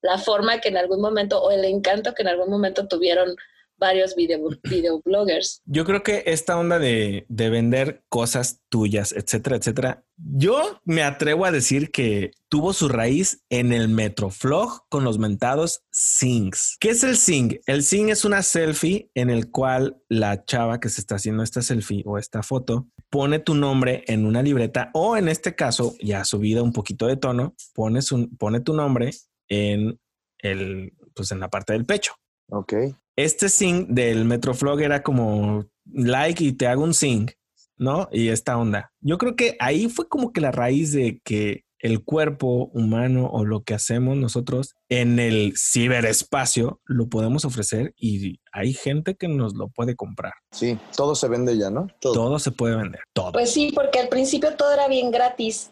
[0.02, 3.36] la forma que en algún momento, o el encanto que en algún momento tuvieron
[3.77, 5.62] varios video, videobloggers.
[5.65, 11.45] Yo creo que esta onda de, de vender cosas tuyas, etcétera, etcétera, yo me atrevo
[11.45, 16.77] a decir que tuvo su raíz en el Metroflog con los mentados Sings.
[16.79, 17.59] ¿Qué es el Sing?
[17.65, 21.62] El Sing es una selfie en el cual la chava que se está haciendo esta
[21.62, 26.23] selfie o esta foto pone tu nombre en una libreta o en este caso, ya
[26.25, 29.12] subida un poquito de tono, pones un, pone tu nombre
[29.49, 29.99] en
[30.39, 32.13] el, pues en la parte del pecho.
[32.49, 32.73] Ok.
[33.15, 37.32] Este sync del Metroflog era como like y te hago un sync,
[37.78, 38.08] ¿no?
[38.12, 38.91] Y esta onda.
[39.02, 43.43] Yo creo que ahí fue como que la raíz de que el cuerpo humano o
[43.43, 49.54] lo que hacemos nosotros en el ciberespacio lo podemos ofrecer y hay gente que nos
[49.56, 50.32] lo puede comprar.
[50.52, 51.88] Sí, todo se vende ya, ¿no?
[51.99, 52.13] Todo.
[52.13, 53.34] Todo se puede vender, todo.
[53.34, 55.71] Pues sí, porque al principio todo era bien gratis,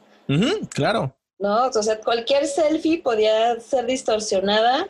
[0.73, 1.15] claro.
[1.39, 1.67] ¿no?
[1.67, 4.87] O sea, cualquier selfie podía ser distorsionada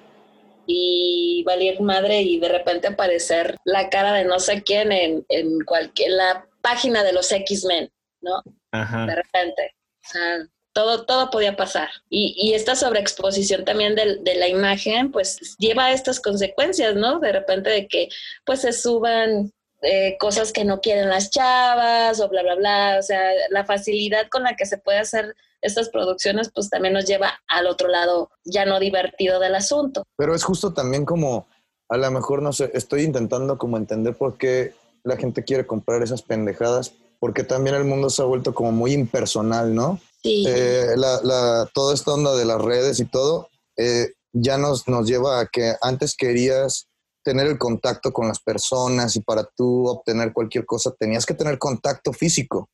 [0.68, 5.60] y valer madre y de repente aparecer la cara de no sé quién en, en
[5.66, 8.44] cualquier la página de los X-Men, ¿no?
[8.72, 9.06] Ajá.
[9.06, 9.76] de repente.
[10.04, 10.38] O sea,
[10.74, 11.90] todo, todo podía pasar.
[12.10, 17.20] Y, y esta sobreexposición también del- de, la imagen, pues lleva a estas consecuencias, ¿no?
[17.20, 18.08] De repente de que
[18.46, 22.96] pues se suban eh, cosas que no quieren las chavas o bla, bla, bla.
[23.00, 27.06] O sea, la facilidad con la que se puede hacer estas producciones, pues también nos
[27.06, 30.04] lleva al otro lado ya no divertido del asunto.
[30.18, 31.48] Pero es justo también como,
[31.90, 36.02] a lo mejor, no sé, estoy intentando como entender por qué la gente quiere comprar
[36.04, 40.00] esas pendejadas, porque también el mundo se ha vuelto como muy impersonal, ¿no?
[40.24, 40.44] Sí.
[40.48, 45.08] Eh, la, la- toda esta onda de las redes y todo eh, ya nos, nos
[45.08, 46.88] lleva a que antes querías
[47.24, 51.60] tener el contacto con las personas y para tú obtener cualquier cosa tenías que tener
[51.60, 52.70] contacto físico.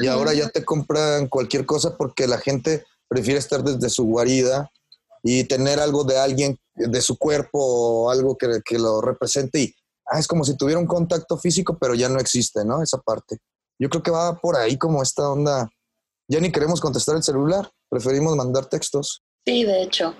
[0.00, 4.70] Y ahora ya te compran cualquier cosa porque la gente prefiere estar desde su guarida
[5.22, 9.60] y tener algo de alguien, de su cuerpo o algo que, que lo represente.
[9.60, 9.74] Y
[10.06, 12.82] ah, es como si tuviera un contacto físico, pero ya no existe, ¿no?
[12.82, 13.38] Esa parte.
[13.78, 15.68] Yo creo que va por ahí como esta onda.
[16.28, 19.22] Ya ni queremos contestar el celular, preferimos mandar textos.
[19.44, 20.14] Sí, de hecho.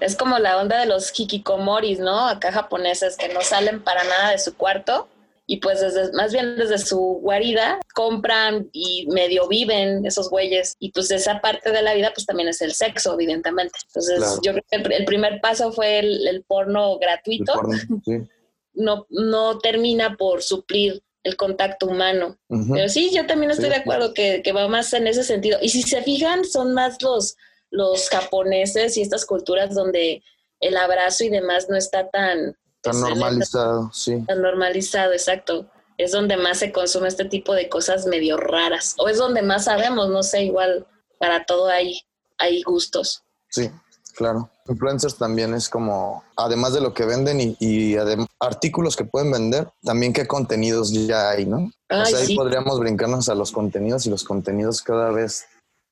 [0.00, 2.26] Es como la onda de los hikikomoris, ¿no?
[2.26, 5.08] Acá japoneses que no salen para nada de su cuarto
[5.52, 10.92] y pues desde, más bien desde su guarida compran y medio viven esos güeyes y
[10.92, 13.76] pues esa parte de la vida pues también es el sexo, evidentemente.
[13.88, 14.40] Entonces Claro.
[14.44, 18.12] yo creo que el, el primer paso fue el, el porno El gratuito, porno, sí.
[18.74, 22.38] no, no termina por suplir el contacto humano.
[22.72, 23.70] Pero sí, yo también estoy Sí.
[23.72, 25.58] de acuerdo que, que va más en ese sentido.
[25.60, 27.36] Y si se fijan, son más los,
[27.70, 30.22] los japoneses y estas culturas donde
[30.60, 34.24] el abrazo y demás no está tan, Tan normalizado, sí.
[34.26, 35.66] tan normalizado, exacto.
[35.98, 38.94] Es donde más se consume este tipo de cosas medio raras.
[38.98, 40.86] O es donde más sabemos, no sé, igual
[41.18, 42.00] para todo hay,
[42.38, 43.22] hay gustos.
[43.50, 43.70] Sí,
[44.14, 44.48] claro.
[44.66, 47.96] Influencers también es como, además de lo que venden y, y
[48.38, 51.58] artículos que pueden vender, también qué contenidos ya hay, ¿no?
[51.58, 52.36] o Ay, sea, ahí sí.
[52.36, 55.44] podríamos brincarnos a los contenidos y los contenidos cada vez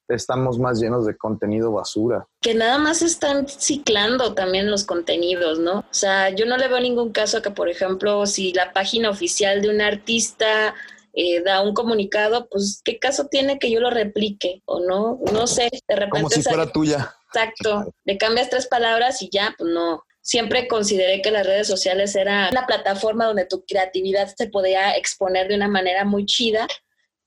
[0.08, 2.26] estamos más llenos de contenido basura.
[2.40, 5.80] que nada más están ciclando también los contenidos, ¿no?
[5.80, 9.60] O sea, yo no le veo ningún caso que, por ejemplo, si la página oficial
[9.60, 10.74] de un artista
[11.12, 15.18] eh, da un comunicado, pues, ¿qué caso tiene que yo lo replique o no?
[15.32, 16.10] No sé, de repente...
[16.10, 17.14] Como si sale- fuera tuya.
[17.32, 20.04] Exacto, le cambias tres palabras y ya, pues no.
[20.22, 25.48] Siempre consideré que las redes sociales era una plataforma donde tu creatividad se podía exponer
[25.48, 26.66] de una manera muy chida,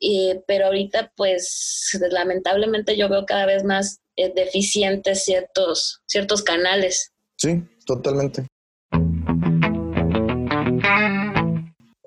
[0.02, 7.12] eh, pero ahorita pues lamentablemente yo veo cada vez más eh, deficientes ciertos, ciertos canales.
[7.38, 8.46] Sí, totalmente.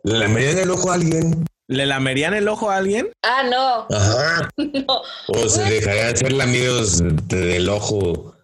[0.04, 1.44] ¿Le merían el ojo a alguien?
[1.66, 3.10] ¿Le lamerían el ojo a alguien?
[3.22, 4.50] Ah, no, Ajá.
[4.56, 5.02] no.
[5.28, 8.36] ¿O se dejarían ser lamidos de- del ojo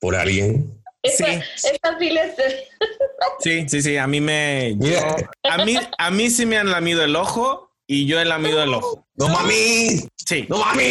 [0.00, 0.80] por alguien?
[1.02, 1.32] Esa, Sí.
[1.74, 2.10] esa sí
[3.40, 3.96] Sí, sí, sí.
[3.96, 4.76] A mí me.
[4.78, 4.90] Yo-
[5.44, 8.72] a, mí, a mí sí me han lamido el ojo y yo he lamido el
[8.74, 9.04] ojo.
[9.16, 10.06] ¡No mami!
[10.14, 10.46] Sí.
[10.48, 10.82] ¡No mami!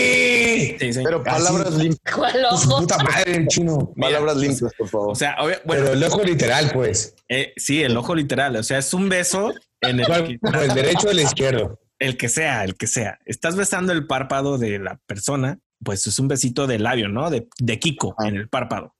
[0.79, 0.99] Sí, sí.
[1.03, 2.79] Pero palabras limpias, ¿Cuál ojo?
[2.81, 3.93] puta madre, el chino.
[3.95, 5.11] Mira, palabras limpias, por favor.
[5.11, 7.15] O sea, bueno, Pero el ojo literal, pues.
[7.29, 8.55] eh, sí, el ojo literal.
[8.57, 10.63] O sea, es un beso en el que, ¿Cuál?
[10.63, 11.79] ¿El derecho o el izquierdo?
[11.99, 13.17] el que sea, el que sea.
[13.25, 17.29] Estás besando el párpado de la persona, pues es un besito de labio, ¿no?
[17.29, 18.27] De, de Kiko Ah.
[18.27, 18.95] en el párpado.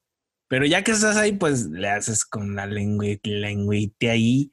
[0.50, 4.52] Pero ya que estás ahí, pues le haces con la lengüita ahí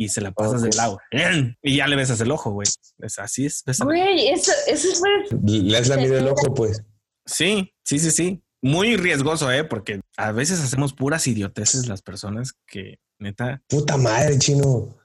[0.00, 0.98] y se la pasas del lado.
[1.62, 2.68] Y ya le besas el ojo, güey.
[2.98, 3.64] Es así es.
[3.66, 6.82] besa- Güey, eso, eso es pues, Le has lamido el ojo, pues.
[7.26, 8.42] Sí, sí, sí, sí.
[8.62, 9.64] Muy riesgoso, ¿eh?
[9.64, 14.96] Porque a veces hacemos puras idioteces las personas que, neta, Puta madre, chino.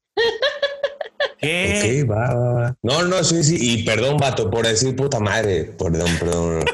[1.44, 2.04] ¿Qué?
[2.06, 2.76] Ok, va, va, va.
[2.82, 3.58] No, no, sí, sí.
[3.60, 5.66] Y perdón, vato, por decir puta madre.
[5.78, 6.66] Perdón, perdón.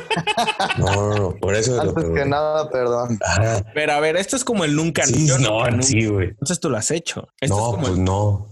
[0.77, 1.35] No, no, no.
[1.37, 3.19] Por eso lo Antes que nada, perdón.
[3.25, 3.65] Ajá.
[3.73, 5.05] Pero a ver, esto es como el nunca.
[5.05, 6.29] Sí, yo no, nunca, sí, güey.
[6.29, 7.27] Entonces tú lo has hecho.
[7.41, 8.47] Esto es No, como pues el- no.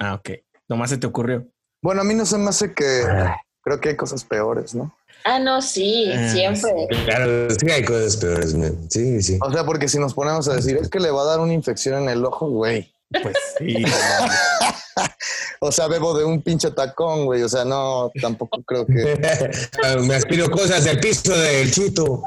[0.00, 0.30] Ah, ok.
[0.68, 1.46] Nomás se te ocurrió.
[1.82, 3.02] Bueno, a mí no se me hace que...
[3.08, 4.94] Ah, Creo que hay cosas peores, ¿no?
[5.24, 6.70] Ah, no, sí, Ah, siempre.
[7.04, 8.74] Claro, sí hay cosas peores, man.
[8.88, 9.38] Sí, sí.
[9.42, 11.52] O sea, porque si nos ponemos a decir, es que le va a dar una
[11.52, 12.90] infección en el ojo, güey.
[13.10, 13.84] Pues sí.
[15.60, 17.42] O sea, bebo de un pinche tacón, güey.
[17.42, 18.92] O sea, no, tampoco creo que...
[20.06, 22.22] Me aspiro cosas del piso del chito.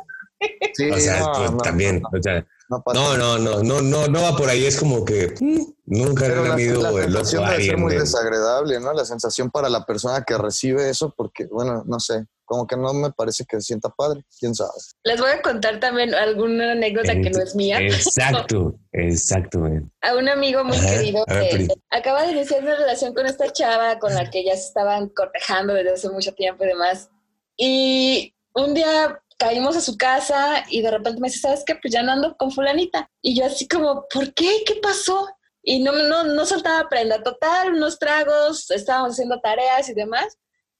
[0.74, 2.02] Sí, O sea, no, pues, no, también.
[2.02, 2.10] no.
[2.18, 4.66] O sea, No pasa No, no, no, no, no, no va por ahí.
[4.66, 7.78] Es como que mm, nunca Pero la, han ido la el ojo sensación debe ser
[7.78, 8.94] muy de- desagradable, ¿no?
[8.94, 12.94] La sensación para la persona que recibe eso, porque, bueno, no sé, como que no
[12.94, 14.72] me parece que se sienta padre, quién sabe.
[15.04, 17.82] Les voy a contar también alguna anécdota que no es mía.
[17.82, 19.68] Exacto, exacto.
[20.02, 23.52] A un amigo muy Ajá, querido ver, que acaba de iniciar una relación con esta
[23.52, 27.10] chava con la que ya se estaban cortejando desde hace mucho tiempo y demás.
[27.58, 31.74] Y un día caímos a su casa y de repente me dice, ¿sabes qué?
[31.74, 33.10] Pues ya no ando con fulanita.
[33.24, 34.64] Y yo así como, ¿por qué?
[34.68, 35.28] ¿Qué pasó?
[35.64, 37.24] Y no, no, no soltaba prenda.
[37.24, 40.38] Total, unos tragos, estábamos haciendo tareas y demás.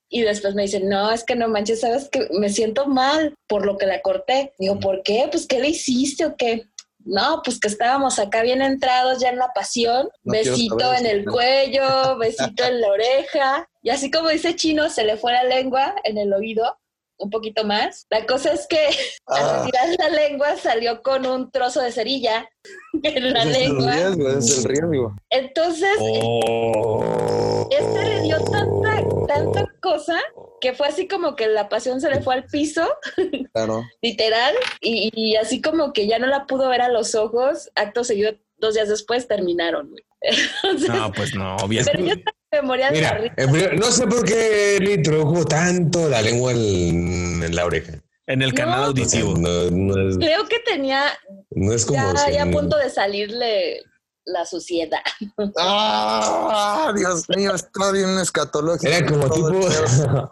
[0.10, 3.66] Y después me dice, no, es que no manches, sabes que me siento mal por
[3.66, 4.54] lo que la corté.
[4.60, 5.28] Digo, ¿por qué?
[5.32, 6.68] Pues, ¿qué le hiciste o qué?
[7.04, 10.08] No, pues que estábamos acá bien entrados ya en la pasión.
[10.24, 13.68] No besito en el cuello, besito en la oreja.
[13.82, 16.78] Y así como dice Chino, se le fue la lengua en el oído
[17.22, 18.06] un poquito más.
[18.10, 18.78] La cosa es que
[19.28, 19.64] al Ah.
[19.64, 22.50] retirar la lengua salió con un trozo de cerilla
[23.04, 23.92] en la el lengua.
[23.94, 25.16] riesgo, es el riesgo.
[25.30, 27.68] Entonces, Oh.
[27.72, 30.20] este le dio tanta, tanta cosa
[30.60, 32.88] que fue así como que la pasión se le fue al piso,
[33.54, 33.84] Claro.
[34.02, 37.70] literal, y, y así como que ya no la pudo ver a los ojos.
[37.76, 39.90] Acto seguido, dos días después terminaron.
[39.90, 40.04] güey.
[40.22, 42.14] Entonces, No, pues no, pero yo
[42.52, 43.36] de la Mira, risa.
[43.78, 47.94] no sé por qué le introdujo tanto la lengua en, en la oreja.
[48.28, 48.86] En el canal No.
[48.88, 49.34] auditivo.
[49.38, 51.06] No, no es, Creo que tenía
[51.52, 52.14] no es como.
[52.14, 53.84] ya, si- ya a punto de salirle
[54.26, 55.00] la suciedad.
[55.58, 56.94] ¡Ah!
[56.96, 58.88] Dios mío, está bien escatológico.
[58.92, 59.50] Era como tipo.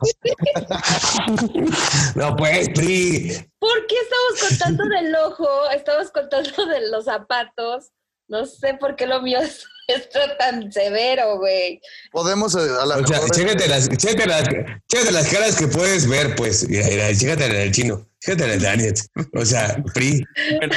[2.16, 3.50] no, pues, Pri.
[3.60, 5.48] ¿Por qué estamos contando del ojo?
[5.74, 7.92] Estamos contando de los zapatos.
[8.28, 11.82] No sé por qué lo mío es esto tan severo, güey.
[12.12, 14.44] Podemos, eh, a la O sea, chécate las, chécate, las,
[14.88, 16.68] chécate las caras que puedes ver, pues.
[16.68, 18.08] Mira, mira, chécate en el chino.
[18.22, 18.94] Chécate en el Daniel.
[19.34, 20.24] O sea, Pri.
[20.58, 20.76] Bueno.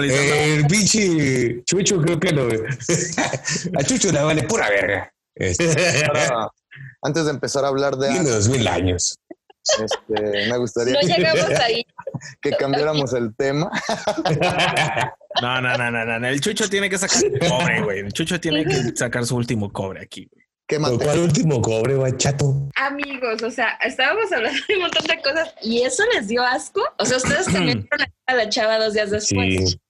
[0.00, 2.48] El pinche Chucho, creo que lo.
[3.78, 5.12] A Chucho le vale pura verga.
[5.34, 5.64] Este,
[7.02, 9.18] antes de empezar a hablar de Tiene dos mil años.
[9.82, 11.86] Este, me gustaría No que, llegamos ahí.
[12.40, 13.70] que cambiáramos el tema.
[15.40, 16.26] No, no, no, no, no.
[16.26, 17.98] El Chucho tiene que sacar cobre, güey.
[18.00, 20.44] El Chucho tiene que sacar su último cobre aquí, güey.
[20.68, 22.68] ¿Qué ¿Cuál último cobre, güey, chato?
[22.74, 26.82] Amigos, o sea, estábamos hablando de un montón de cosas y eso les dio asco.
[26.98, 29.70] O sea, ustedes también fueron a la chava dos días después.
[29.70, 29.80] Sí.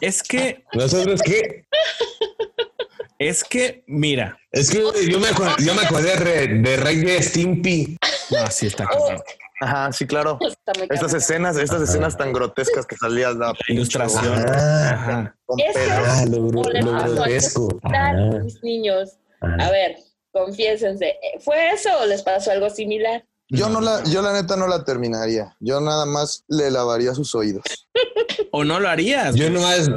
[0.00, 1.64] Es que, ¿Nosotros qué?
[3.20, 4.38] es que, mira.
[4.50, 5.28] Es que yo me,
[5.62, 7.98] yo me acordé de, de Rey de Stimpy.
[8.30, 9.22] No, sí está cabrón.
[9.60, 10.38] Ajá, sí, claro.
[10.88, 14.46] Estas escenas, estas escenas tan grotescas que salía la La ilustración.
[14.48, 15.36] Ah, Ajá.
[15.44, 17.68] con ah, lo, a grotesco.
[17.82, 19.18] Ah, mis niños.
[19.42, 19.66] ah.
[19.66, 19.96] A ver,
[20.32, 21.14] confiésense.
[21.40, 23.22] ¿Fue eso o les pasó algo similar?
[23.50, 25.54] Yo no la, yo la neta no la terminaría.
[25.60, 27.64] Yo nada más le lavaría sus oídos.
[28.52, 29.34] O no lo harías.
[29.34, 29.90] Yo no, más,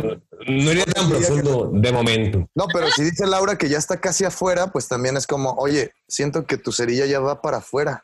[0.47, 2.47] no iría tan profundo de momento.
[2.55, 5.91] No, pero si dice Laura que ya está casi afuera, pues también es como, oye,
[6.07, 8.03] siento que tu cerilla ya va para afuera.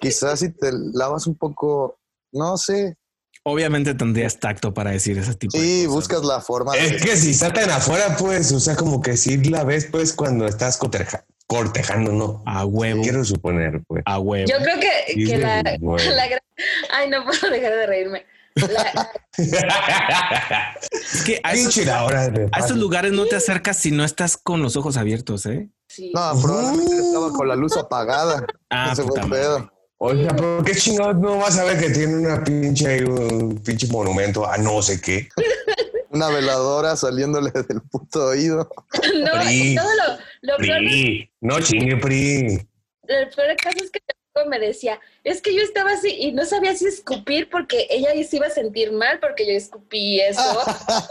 [0.00, 1.98] Quizás si te lavas un poco,
[2.32, 2.96] no sé.
[3.44, 6.86] Obviamente tendrías tacto para decir ese tipo de Sí, buscas la forma de.
[6.86, 10.12] Es que si está tan afuera, pues, o sea, como que si la ves, pues,
[10.12, 12.42] cuando estás corteja- cortejando, ¿no?
[12.44, 13.00] A huevo.
[13.02, 14.02] Quiero suponer, pues.
[14.04, 14.46] A huevo.
[14.50, 15.62] Yo creo que, que la,
[16.12, 16.40] la gran-
[16.90, 18.26] Ay, no puedo dejar de reírme.
[18.58, 19.12] La-
[21.12, 24.04] Es que a esos, la hora de a esos lugares no te acercas si no
[24.04, 25.70] estás con los ojos abiertos, ¿eh?
[25.88, 26.12] sí.
[26.14, 28.44] No, probablemente estaba con la luz apagada.
[28.70, 29.72] Ah, Ese fue puta pedo.
[30.00, 33.88] O sea, ¿por qué chingados no vas a ver que tiene una pinche, un pinche
[33.88, 35.28] monumento a no sé qué?
[36.10, 38.70] Una veladora saliéndole del puto oído.
[39.24, 39.74] No, Pri.
[39.76, 40.18] todo lo,
[40.52, 42.68] lo peor, Pri, no chingue, Pri.
[43.08, 44.00] el peor caso es que
[44.46, 48.36] me decía, es que yo estaba así y no sabía si escupir porque ella se
[48.36, 50.40] iba a sentir mal porque yo escupí eso.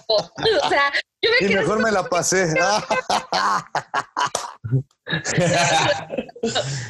[0.08, 0.92] o, o sea,
[1.22, 2.54] yo me Y quedé mejor me la pasé.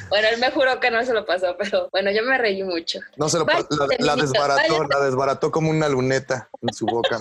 [0.09, 2.99] Bueno, él me juró que no se lo pasó, pero bueno, yo me reí mucho.
[3.15, 3.59] No se lo pa-
[3.99, 7.17] la, la desbarató, la desbarató como una luneta en su boca.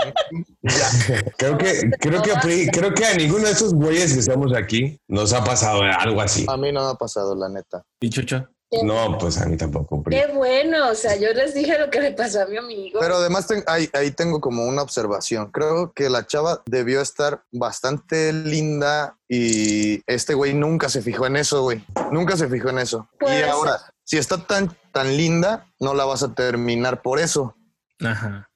[0.62, 1.32] Ya.
[1.36, 5.32] Creo que, creo que, creo que a ninguno de esos güeyes que estamos aquí nos
[5.32, 6.46] ha pasado algo así.
[6.48, 7.82] A mí no me ha pasado, la neta.
[8.00, 8.48] ¿Y Chucho?
[8.82, 10.16] No, pues a mí tampoco, Pri.
[10.16, 12.98] Qué bueno, o sea, yo les dije lo que le pasó a mi amigo.
[13.00, 15.50] Pero además ten- ahí, ahí tengo como una observación.
[15.52, 21.36] Creo que la chava debió estar bastante linda y este güey nunca se fijó en
[21.36, 21.84] eso, güey.
[22.10, 23.08] Nunca se fijó en eso.
[23.20, 23.48] Y ser.
[23.48, 27.54] ahora, si está tan, tan linda, no la vas a terminar por eso.
[28.04, 28.48] Ajá.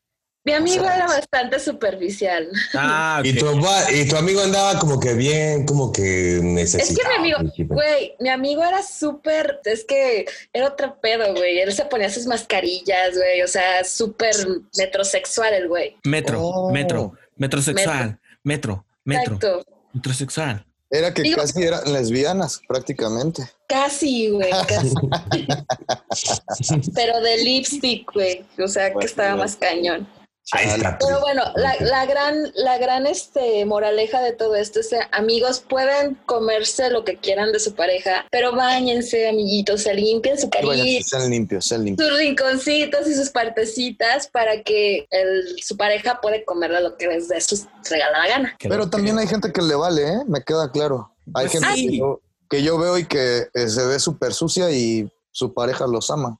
[0.42, 2.48] Mi amigo O sea, era bastante superficial.
[2.74, 3.20] Ah.
[3.22, 3.46] Y tu,
[3.94, 7.14] y tu amigo andaba como que bien, como que Es necesitaba.
[7.14, 11.58] que mi amigo, güey, mi amigo era súper, es que era otro pedo, güey.
[11.60, 13.42] Él se ponía sus mascarillas, güey.
[13.42, 14.34] O sea, súper
[14.78, 15.96] metrosexual el güey.
[16.04, 16.72] Metro, Oh.
[16.72, 19.64] metro, metrosexual, metro, metro, Exacto.
[19.92, 20.66] metrosexual.
[20.92, 23.48] Era que Digo- casi eran lesbianas, prácticamente.
[23.68, 24.90] Casi, güey, casi.
[26.94, 28.44] Pero de lipstick, güey.
[28.58, 30.08] O sea, que estaba más cañón.
[30.52, 35.60] Pero bueno, la, la gran, la gran este, moraleja de todo esto es que amigos
[35.60, 40.74] pueden comerse lo que quieran de su pareja, pero bañense, amiguitos, se limpien su carita,
[41.06, 42.08] sean limpios, sean limpios.
[42.08, 47.28] sus rinconcitos y sus partecitas para que el- su pareja puede comerle lo que les
[47.28, 48.56] dé su regalada gana.
[48.60, 50.18] Pero también hay gente que le vale, ¿eh?
[50.26, 51.14] Me queda claro.
[51.34, 51.86] Hay Pues gente sí.
[51.90, 55.86] que, yo, que yo veo y que eh, se ve súper sucia y su pareja
[55.86, 56.38] los ama.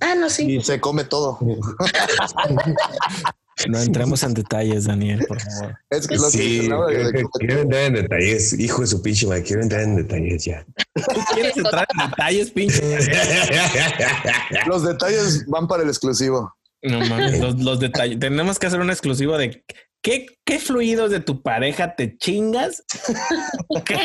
[0.00, 0.56] Ah, no, sí.
[0.56, 1.38] Y se come todo.
[3.68, 5.78] No entremos en detalles, Daniel, por favor.
[5.90, 8.58] Es que lo que Sí, de- quiero, entrar en detalles.
[8.58, 10.64] Hijo de su pinche madre, quiero entrar en detalles ya.
[11.34, 12.82] ¿Quieres entrar en detalles, pinche?
[14.66, 16.54] los detalles van para el exclusivo.
[16.82, 18.18] No mames, los, los detalles.
[18.18, 19.64] Tenemos que hacer un exclusivo de
[20.02, 22.82] qué, qué fluidos de tu pareja te chingas.
[23.84, 23.98] ¿Qué?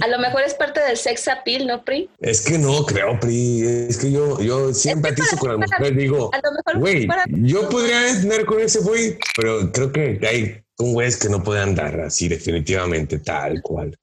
[0.00, 2.08] A lo mejor es parte del sex appeal, ¿no, Pri?
[2.20, 3.62] Es que no creo, Pri.
[3.88, 5.96] Es que yo, yo siempre Es que atizo con para- la mujer.
[5.96, 7.08] Digo, A lo mejor güey,
[7.42, 11.70] yo podría tener con ese güey, pero creo que hay un güeyes que no pueden
[11.70, 13.96] andar así definitivamente, tal cual.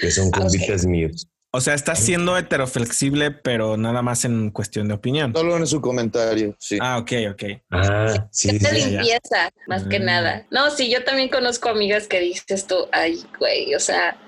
[0.00, 0.42] Que son Ah, ok.
[0.42, 1.26] convitas míos.
[1.50, 5.32] O sea, estás siendo heteroflexible, pero nada más en cuestión de opinión.
[5.34, 6.76] Solo en su comentario, sí.
[6.78, 7.42] Ah, ok, ok.
[7.70, 8.76] Ah, sí, Es de sí.
[8.80, 8.86] ya.
[9.00, 10.04] limpieza, más que Mm.
[10.04, 10.46] nada.
[10.50, 14.18] No, sí, yo también conozco amigas que dices tú, ay, güey, o sea,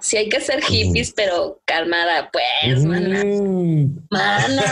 [0.00, 4.62] sí hay que ser hippies, pero calmada, pues, mana, Mm, mana.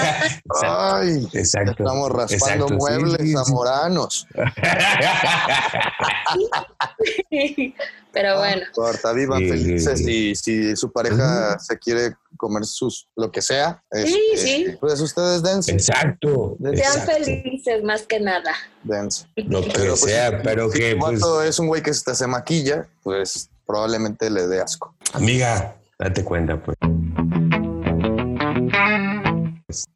[0.64, 1.70] Ay, Exacto.
[1.72, 3.32] estamos raspando Exacto, muebles sí, sí.
[3.34, 4.26] zamoranos.
[8.12, 13.08] pero bueno, Corta, vivan Sí, felices sí, y si su pareja se quiere comer sus
[13.16, 14.66] lo que sea, Sí, este, sí.
[14.80, 16.56] pues ustedes dense, Exacto.
[16.60, 17.12] sean exacto.
[17.12, 18.52] felices más que nada.
[18.82, 19.26] dense.
[19.36, 22.26] Lo que Pero, pues, sea, pero Si que, pues, es un güey que hasta se
[22.26, 24.94] maquilla, pues probablemente le dé asco.
[25.14, 26.76] Amiga, date cuenta, pues.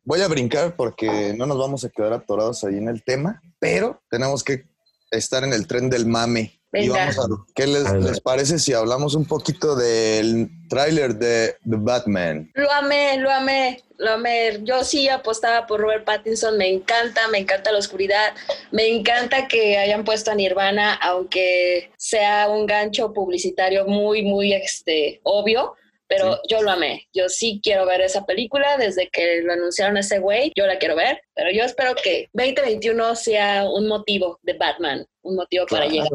[0.04, 4.00] Voy a brincar porque no nos vamos a quedar atorados ahí en el tema, pero
[4.10, 4.64] tenemos que
[5.10, 6.57] estar en el tren del mame.
[6.72, 7.22] Y vamos a,
[7.54, 8.02] ¿Qué les, A ver.
[8.02, 12.50] les parece si hablamos un poquito del tráiler de The Batman?
[12.54, 14.60] Lo amé, lo amé, lo amé.
[14.64, 18.34] Yo sí apostaba por Robert Pattinson, me encanta, me encanta la oscuridad,
[18.70, 25.20] me encanta que hayan puesto a Nirvana, aunque sea un gancho publicitario muy, muy este,
[25.22, 25.74] obvio,
[26.06, 27.06] pero yo lo amé.
[27.14, 30.78] Yo sí quiero ver esa película desde que lo anunciaron a ese güey, yo la
[30.78, 35.86] quiero ver, pero yo espero que 2021 sea un motivo de Batman, un motivo para
[35.86, 36.08] llegar.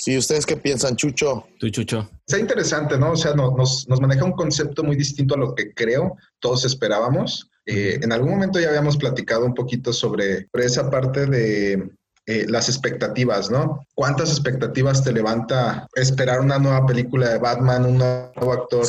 [0.00, 1.48] Sí, ¿ustedes qué piensan, Chucho?
[1.58, 2.08] Tu chucho.
[2.24, 3.10] Está interesante, ¿no?
[3.10, 6.64] O sea, no- nos, nos maneja un concepto muy distinto a lo que creo todos
[6.64, 7.50] esperábamos.
[7.66, 11.90] Eh, en algún momento ya habíamos platicado un poquito sobre, sobre esa parte de
[12.26, 13.84] eh, las expectativas, ¿no?
[13.96, 18.86] ¿Cuántas expectativas te levanta esperar una nueva película de Batman, un nuevo actor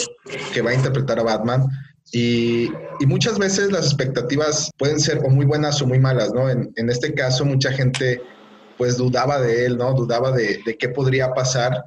[0.53, 1.65] que va a interpretar a Batman?
[2.11, 2.65] Y,
[2.99, 6.47] y muchas veces las expectativas pueden ser o muy buenas o muy malas, ¿no?
[6.51, 8.21] En, en este caso, mucha gente
[8.79, 9.93] pues dudaba de él, ¿no?
[9.93, 11.83] Dudaba de, de qué podría pasar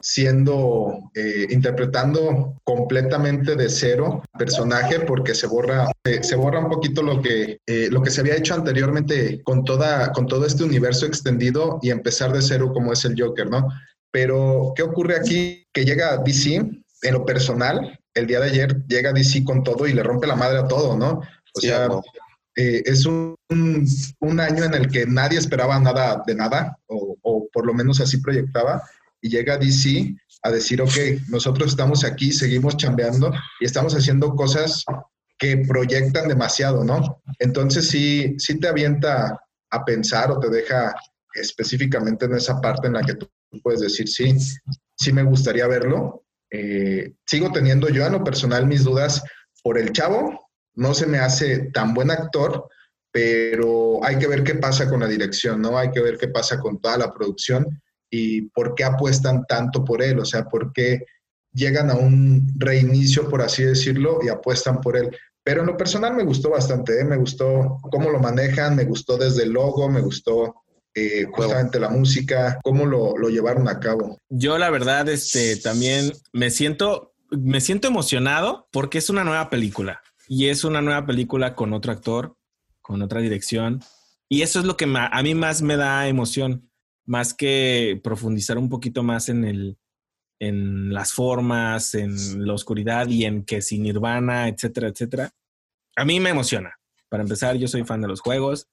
[0.00, 7.02] siendo, eh, interpretando completamente de cero personaje porque se borra, se, se borra un poquito
[7.02, 11.06] lo que, eh, lo que se había hecho anteriormente con, toda, con todo este universo
[11.06, 13.68] extendido y empezar de cero como es el Joker, ¿no?
[14.10, 15.64] Pero, ¿qué ocurre aquí?
[15.72, 19.92] Que llega DC, en lo personal, el día de ayer llega DC con todo y
[19.92, 21.20] le rompe la madre a todo, ¿no?
[21.54, 22.02] O Sí, sea, no.
[22.56, 27.66] Eh, es un, un- año en el que nadie esperaba nada de nada, o, por
[27.66, 28.82] lo menos así proyectaba,
[29.20, 30.96] y llega DC a decir, ok,
[31.28, 34.84] nosotros estamos aquí, seguimos chambeando y estamos haciendo cosas
[35.38, 37.22] que proyectan demasiado, ¿no?
[37.38, 39.40] Entonces sí, sí te avienta
[39.70, 40.94] a pensar o te deja
[41.34, 43.28] específicamente en esa parte en la que tú
[43.62, 44.36] puedes decir, sí,
[44.96, 46.24] sí me gustaría verlo.
[46.50, 49.22] Eh, sigo teniendo yo en lo personal mis dudas
[49.62, 50.43] por el chavo,
[50.76, 52.68] no se me hace tan buen actor,
[53.12, 55.78] pero hay que ver qué pasa con la dirección, ¿no?
[55.78, 60.02] Hay que ver qué pasa con toda la producción y por qué apuestan tanto por
[60.02, 61.04] él, o sea, por qué
[61.52, 65.16] llegan a un reinicio, por así decirlo, y apuestan por él.
[65.44, 67.04] Pero en lo personal me gustó bastante, ¿eh?
[67.04, 70.64] me gustó cómo lo manejan, me gustó desde el logo, me gustó
[70.94, 74.18] eh, justamente la música, cómo lo, lo llevaron a cabo.
[74.28, 80.00] Yo la verdad, este, también me siento, me siento emocionado porque es una nueva película
[80.28, 82.36] y es una nueva película con otro actor,
[82.80, 83.80] con otra dirección
[84.28, 86.70] Y eso es lo que a mí más me da emoción,
[87.06, 89.78] más que profundizar un poquito más en el
[90.40, 95.30] en las formas, en la oscuridad y en que si Nirvana, etcétera, etcétera.
[95.96, 96.74] A mí me emociona.
[97.08, 98.68] Para empezar, yo soy fan de los juegos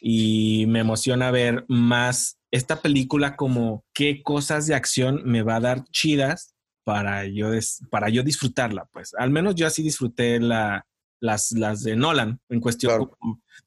[0.00, 5.60] y me emociona ver más esta película como qué cosas de acción me va a
[5.60, 6.51] dar chidas
[6.84, 8.86] para yo, des- para yo disfrutarla.
[8.92, 10.86] Pues al menos yo así disfruté la,
[11.20, 13.18] las, las de Nolan en cuestión Claro.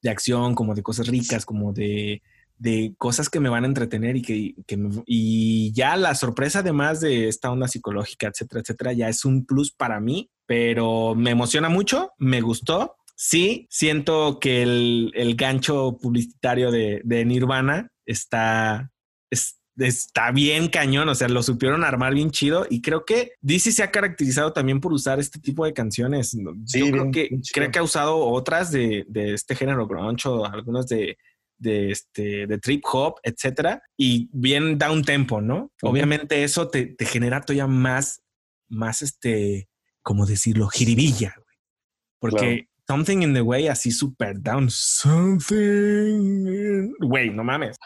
[0.02, 2.22] de acción, como de cosas ricas, como de,
[2.58, 6.60] de cosas que me van a entretener y que, que me- y ya la sorpresa
[6.60, 11.32] además de esta onda psicológica, etcétera, etcétera, ya es un plus para mí, pero me
[11.32, 12.96] emociona mucho, me gustó.
[13.18, 18.92] Sí, siento que el, el gancho publicitario de, de Nirvana está,
[19.30, 23.72] es- está bien cañón, o sea, lo supieron armar bien chido y creo que DC
[23.72, 26.30] se ha caracterizado también por usar este tipo de canciones.
[26.66, 29.88] Sí, Yo creo bien- que, bien creo que ha usado otras de, de este género
[29.88, 31.18] grunge o algunas de,
[31.58, 35.72] de, este, de trip hop, etcétera, y bien da un tempo, ¿no?
[35.82, 38.22] Obviamente eso te, te genera todavía más,
[38.70, 39.68] más este,
[40.02, 41.58] como decirlo, jiribilla, güey.
[42.20, 44.70] Porque Something in the Way así super down.
[44.70, 46.48] Something.
[46.48, 47.78] in- Güey, no mames.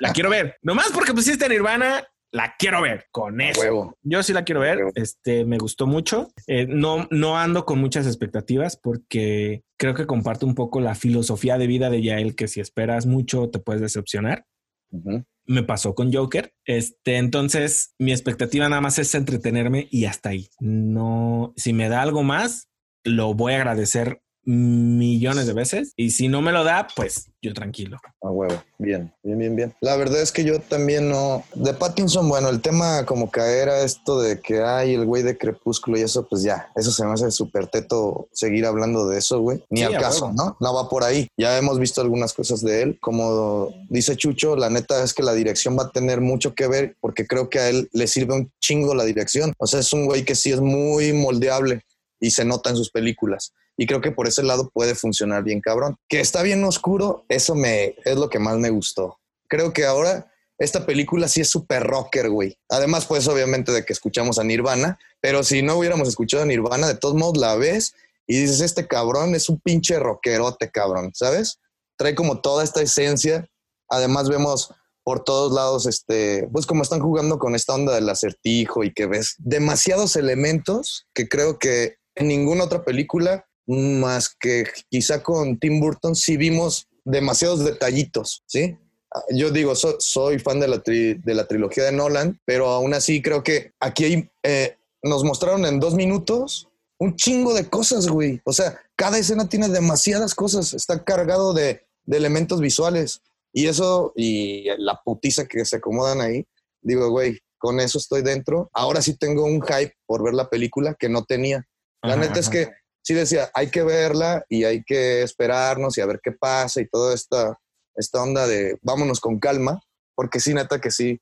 [0.00, 0.56] La quiero ver.
[0.62, 3.60] Nomás porque pusiste Nirvana, la quiero ver con eso.
[3.60, 3.96] Huevo.
[4.02, 4.78] Yo sí la quiero ver.
[4.78, 4.90] Huevo.
[4.94, 6.32] Este me gustó mucho.
[6.46, 11.56] Eh, no, no ando con muchas expectativas porque creo que comparto un poco la filosofía
[11.58, 14.44] de vida de Yael, que si esperas mucho te puedes decepcionar.
[14.90, 15.24] Ujú.
[15.46, 16.52] Me pasó con Joker.
[16.66, 20.48] Este, entonces mi expectativa nada más es entretenerme y hasta ahí.
[20.60, 22.68] No, si me da algo más,
[23.04, 25.92] lo voy a agradecer millones de veces.
[25.94, 27.98] Y si no me lo da, pues yo tranquilo.
[28.22, 28.62] A huevo.
[28.78, 29.74] Bien, bien, bien, bien.
[29.82, 31.44] La verdad es que yo también no.
[31.54, 35.36] De Pattinson, bueno, el tema como caer a esto de que hay el güey de
[35.36, 39.40] Crepúsculo y eso, pues ya, eso se me hace súper teto seguir hablando de eso,
[39.40, 39.62] güey.
[39.68, 40.36] Ni Sí, al caso, huevo.
[40.36, 40.56] ¿no?
[40.60, 41.28] No va por ahí.
[41.36, 42.98] Ya hemos visto algunas cosas de él.
[43.00, 46.96] Como dice Chucho, la neta es que la dirección va a tener mucho que ver
[47.00, 49.52] porque creo que a él le sirve un chingo la dirección.
[49.58, 51.82] O sea, es un güey que sí es muy moldeable
[52.18, 53.52] y se nota en sus películas.
[53.78, 55.96] Y creo que por ese lado puede funcionar bien cabrón.
[56.08, 59.18] Que está bien oscuro, eso me es lo que más me gustó.
[59.48, 62.58] Creo que ahora esta película sí es súper rocker, güey.
[62.68, 66.88] Además, pues obviamente de que escuchamos a Nirvana, pero si no hubiéramos escuchado a Nirvana,
[66.88, 67.94] de todos modos la ves
[68.26, 71.60] y dices, este cabrón es un pinche rockerote, cabrón, ¿sabes?
[71.96, 73.48] Trae como toda esta esencia.
[73.88, 74.74] Además vemos
[75.04, 79.06] por todos lados, este, pues como están jugando con esta onda del acertijo y que
[79.06, 85.80] ves demasiados elementos que creo que en ninguna otra película, más que quizá con Tim
[85.80, 88.76] Burton, sí vimos demasiados detallitos, ¿sí?
[89.14, 92.68] Ah, Yo digo, so- soy fan de la, tri- de la trilogía de Nolan, pero
[92.68, 97.68] aún así creo que aquí hay, eh, nos mostraron en dos minutos un chingo de
[97.68, 98.40] cosas, güey.
[98.44, 103.20] O sea, cada escena tiene demasiadas cosas, está cargado de, de elementos visuales.
[103.52, 106.44] Y eso, y la putiza que se acomodan ahí,
[106.82, 108.68] digo, güey, con eso estoy dentro.
[108.72, 111.66] Ahora sí tengo un hype por ver la película que no tenía.
[112.02, 112.52] La Ajá, neta es ajá.
[112.52, 112.70] que
[113.02, 116.88] sí decía, hay que verla y hay que esperarnos y a ver qué pasa y
[116.88, 117.58] toda esta,
[117.94, 119.80] esta onda de vámonos con calma,
[120.14, 121.20] porque sí, neta que sí,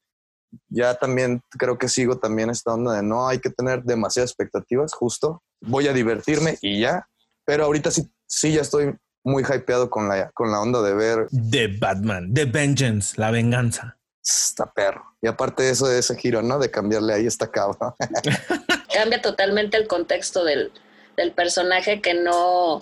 [0.69, 4.93] ya también creo que sigo también esta onda de no hay que tener demasiadas expectativas,
[4.93, 7.07] justo, voy a divertirme y ya,
[7.45, 11.27] pero ahorita sí, sí ya estoy muy hypeado con la, con la onda de ver
[11.51, 13.99] The Batman, The Vengeance, la venganza.
[14.23, 15.17] esta perro.
[15.21, 16.61] Y aparte de eso, de ese giro, ¿no?
[16.61, 17.95] De cambiarle ahí esta cabrón.
[18.95, 20.71] Cambia totalmente el contexto del,
[21.17, 22.81] del personaje que no,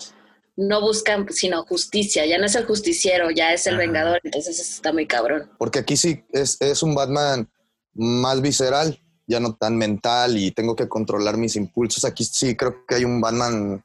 [0.55, 2.25] no busca sino justicia.
[2.25, 3.83] Ya no es el justiciero, ya es el Ajá.
[3.83, 4.19] vengador.
[4.23, 5.49] Entonces eso está muy cabrón.
[5.57, 7.49] Porque aquí sí es, es un Batman
[7.93, 12.05] más visceral, ya no tan mental y tengo que controlar mis impulsos.
[12.05, 13.83] Aquí sí creo que hay un Batman,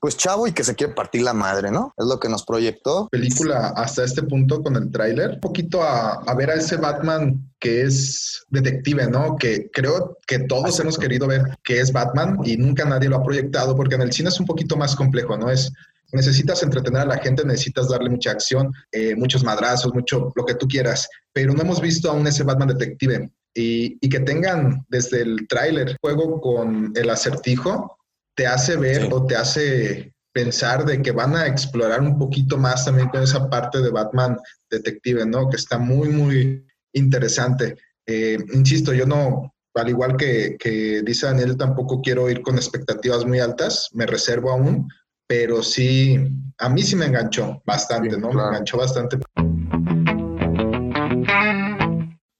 [0.00, 1.94] pues chavo y que se quiere partir la madre, ¿no?
[1.96, 3.08] Es lo que nos proyectó.
[3.10, 7.82] película hasta este punto con el tráiler, un poquito a, ver a ese Batman que
[7.82, 9.36] es detective, ¿no?
[9.36, 13.22] Que creo que todos hemos querido ver que es Batman y nunca nadie lo ha
[13.22, 15.50] proyectado porque en el cine es un poquito más complejo, ¿no?
[15.50, 15.70] Es
[16.12, 20.54] necesitas entretener a la gente, necesitas darle mucha acción, eh, muchos madrazos, mucho lo que
[20.54, 23.30] tú quieras, pero no hemos visto aún ese Batman detective.
[23.52, 27.98] Y, y que tengan desde el tráiler juego con el acertijo,
[28.34, 29.08] te hace ver Sí.
[29.12, 33.50] o te hace pensar de que van a explorar un poquito más también con esa
[33.50, 34.36] parte de Batman
[34.70, 35.48] detective, ¿no?
[35.48, 37.76] Que está muy, muy interesante.
[38.06, 43.24] Eh, insisto, yo no, al igual que, que dice Daniel, tampoco quiero ir con expectativas
[43.26, 44.88] muy altas, me reservo aún,
[45.26, 46.16] pero sí,
[46.58, 48.30] a mí sí me enganchó bastante, ¿no?
[48.30, 48.50] claro.
[48.50, 49.18] Me enganchó bastante.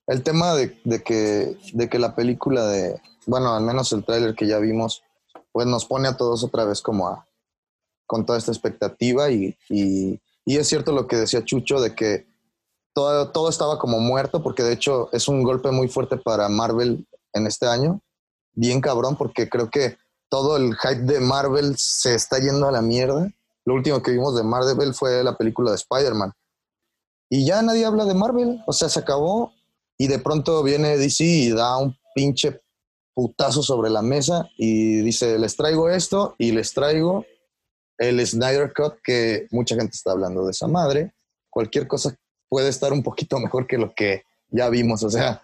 [0.07, 4.35] El tema de, de que, de que la película de, bueno, al menos el tráiler
[4.35, 5.05] que ya vimos,
[5.53, 7.27] pues nos pone a todos otra vez como a,
[8.07, 12.27] con toda esta expectativa y, y, es cierto lo que decía Chucho de que
[12.93, 17.07] todo, todo estaba como muerto, porque de hecho es un golpe muy fuerte para Marvel
[17.33, 18.01] en este año.
[18.53, 19.97] Bien cabrón, porque creo que
[20.29, 23.31] todo el hype de Marvel se está yendo a la mierda.
[23.65, 26.33] Lo último que vimos de Marvel fue la película de Spider-Man.
[27.29, 29.53] Y ya nadie habla de Marvel, o sea, se acabó.
[29.99, 32.61] Y de pronto viene DC y da un pinche
[33.21, 37.27] putazo sobre la mesa y dice, les traigo esto y les traigo
[37.99, 41.13] el Snyder Cut, que mucha gente está hablando de esa madre.
[41.51, 42.17] Cualquier cosa
[42.49, 45.43] puede estar un poquito mejor que lo que ya vimos, o sea,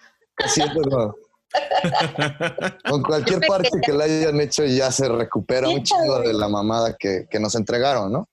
[0.48, 1.16] siempre lo-
[2.88, 6.96] con cualquier parte que le hayan hecho ya se recupera un chingo de la mamada
[6.98, 8.26] que, que nos entregaron, ¿no?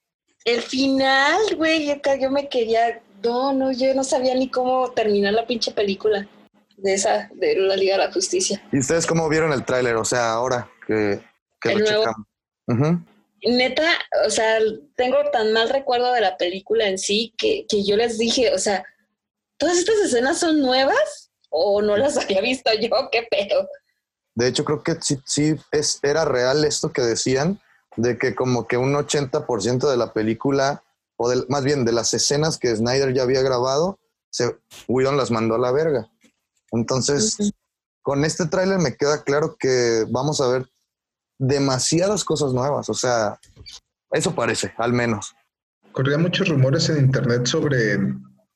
[0.45, 1.85] El final, güey,
[2.21, 3.01] yo me quería.
[3.21, 6.27] No, no, yo no sabía ni cómo terminar la pinche película
[6.77, 8.61] de esa, de la Liga de la Justicia.
[8.71, 9.95] ¿Y ustedes cómo vieron el tráiler?
[9.95, 11.21] O sea, ahora que,
[11.61, 12.03] que El lo nuevo.
[12.67, 12.99] checamos.
[13.45, 13.83] Neta,
[14.25, 14.57] o sea,
[14.95, 18.57] tengo tan mal recuerdo de la película en sí que, que yo les dije, o
[18.57, 18.85] sea,
[19.57, 22.89] ¿todas estas escenas son nuevas o no las había visto yo?
[23.11, 23.67] ¿Qué pedo?
[24.35, 27.59] De hecho, creo que sí, sí es, era real esto que decían,
[27.97, 30.81] de que como que un 80% de la película,
[31.17, 33.99] o del- más bien de las escenas que Snyder ya había grabado,
[34.31, 34.55] se,
[34.87, 36.09] Whedon las mandó a la verga.
[36.73, 37.37] Entonces,
[38.01, 40.69] con este tráiler me queda claro que vamos a ver
[41.39, 42.89] demasiadas cosas nuevas.
[42.89, 43.39] O sea,
[44.11, 45.33] eso parece, al menos.
[45.91, 47.97] Corrían muchos rumores en internet sobre,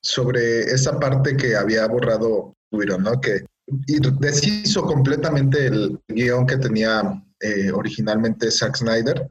[0.01, 3.21] sobre esa parte que había borrado Whedon, ¿no?
[3.21, 3.45] Que
[3.85, 9.29] y deshizo completamente el guion que tenía eh, originalmente Zack Snyder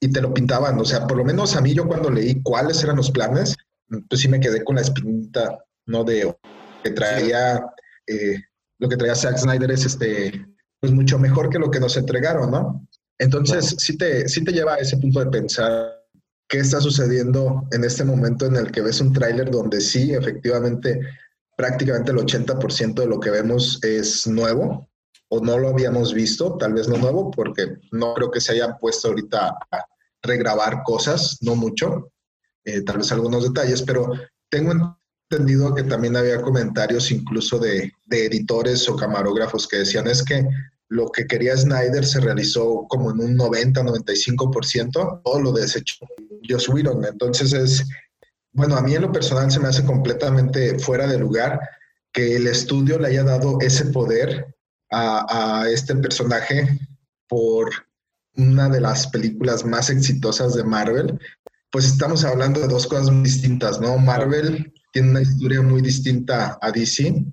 [0.00, 0.80] y te lo pintaban.
[0.80, 3.56] O sea, por lo menos a mí yo cuando leí cuáles eran los planes,
[4.08, 6.02] pues sí me quedé con la espinita, ¿no?
[6.04, 6.34] De
[6.82, 7.64] que traía,
[8.06, 8.42] eh,
[8.78, 10.46] lo que traía Zack Snyder es este,
[10.80, 12.88] pues mucho mejor que lo que nos entregaron, ¿no?
[13.18, 16.04] Entonces, sí, te, sí te lleva a ese punto de pensar
[16.48, 21.00] qué está sucediendo en este momento en el que ves un tráiler donde sí, efectivamente,
[21.56, 24.88] prácticamente el 80% de lo que vemos es nuevo
[25.28, 28.76] o no lo habíamos visto, tal vez no nuevo, porque no creo que se hayan
[28.78, 29.84] puesto ahorita a
[30.22, 32.12] regrabar cosas, no mucho,
[32.64, 34.12] eh, tal vez algunos detalles, pero
[34.50, 34.98] tengo
[35.34, 40.46] entendido que también había comentarios incluso de, de editores o camarógrafos que decían es que
[40.88, 46.06] lo que quería Snyder se realizó como en un 90-95%, todo lo desechó
[46.48, 47.04] Joss Whedon.
[47.04, 47.84] Entonces es,
[48.52, 51.60] bueno, a mí en lo personal se me hace completamente fuera de lugar
[52.12, 54.54] que el estudio le haya dado ese poder
[54.90, 56.78] a, a este personaje
[57.28, 57.70] por
[58.36, 61.18] una de las películas más exitosas de Marvel.
[61.70, 63.98] Pues estamos hablando de dos cosas muy distintas, ¿no?
[63.98, 67.24] Marvel tiene una historia muy distinta a DC.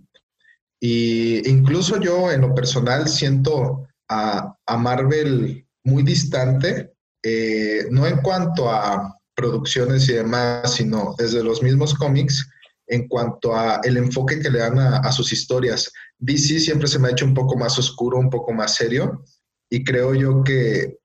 [0.82, 6.92] Y incluso yo en lo personal siento a, a Marvel muy distante,
[7.24, 12.50] eh, no en cuanto a producciones y demás, sino desde los mismos cómics,
[12.88, 15.92] en cuanto a el enfoque que le dan a, a sus historias.
[16.18, 19.24] DC siempre se me ha hecho un poco más oscuro, un poco más serio,
[19.70, 20.98] y creo yo que,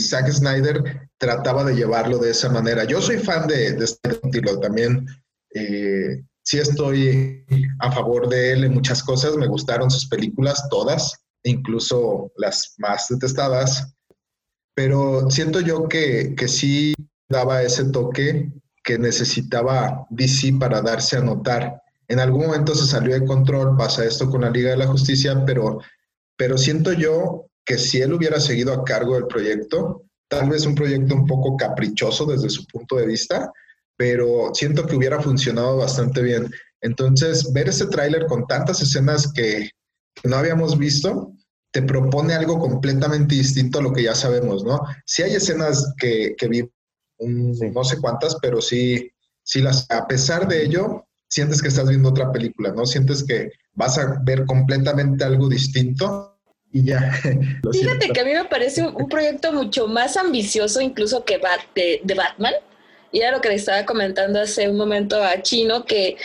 [0.00, 2.84] Zack Snyder trataba de llevarlo de esa manera.
[2.84, 5.06] Yo soy fan de, de este estilo también.
[5.56, 7.44] Eh, sí estoy
[7.80, 9.36] a favor de él en muchas cosas.
[9.36, 13.94] Me gustaron sus películas, todas, incluso las más detestadas.
[14.74, 16.94] Pero siento yo que, que sí
[17.28, 18.50] daba ese toque
[18.84, 21.82] que necesitaba DC para darse a notar.
[22.06, 25.42] En algún momento se salió de control, pasa esto con la Liga de la Justicia,
[25.44, 25.80] pero,
[26.36, 30.74] pero siento yo que si él hubiera seguido a cargo del proyecto, tal vez un
[30.74, 33.50] proyecto un poco caprichoso desde su punto de vista,
[33.96, 36.50] pero siento que hubiera funcionado bastante bien.
[36.80, 39.70] Entonces, ver ese tráiler con tantas escenas que,
[40.14, 41.32] que no habíamos visto,
[41.72, 44.80] te propone algo completamente distinto a lo que ya sabemos, ¿no?
[45.04, 46.70] Sí hay escenas que, que vi,
[47.18, 49.10] un- no sé cuántas, pero sí,
[49.42, 52.86] sí las, a pesar de ello, sientes que estás viendo otra película, ¿no?
[52.86, 56.38] Sientes que vas a ver completamente algo distinto
[56.70, 57.00] y ya.
[57.62, 58.12] Lo Fíjate siento.
[58.14, 62.00] que a mí me parece un, un proyecto mucho más ambicioso incluso que Bat- de,
[62.04, 62.52] de Batman.
[63.12, 66.16] Y era lo que le estaba comentando hace un momento a Chino, que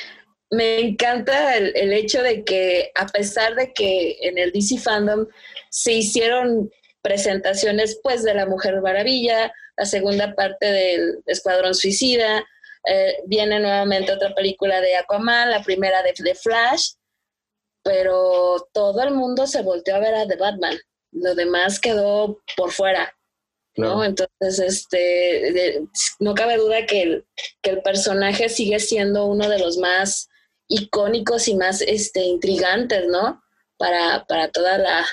[0.49, 5.27] me encanta el, hecho de que a pesar de que en el DC Fandom
[5.69, 6.69] se hicieron
[7.01, 12.45] presentaciones pues de la Mujer Maravilla, la segunda parte del Escuadrón Suicida,
[12.85, 16.93] eh, viene nuevamente otra película de Aquaman, la primera de, de Flash,
[17.83, 20.77] pero todo el mundo se volteó a ver a The Batman.
[21.11, 23.15] Lo demás quedó por fuera,
[23.75, 24.03] ¿no?
[24.03, 25.87] Entonces, este, de-
[26.19, 27.25] no cabe duda que el,
[27.61, 30.29] que el personaje sigue siendo uno de los más
[30.67, 33.41] icónicos y más este, intrigantes, ¿no?
[33.77, 35.05] Para, para toda la,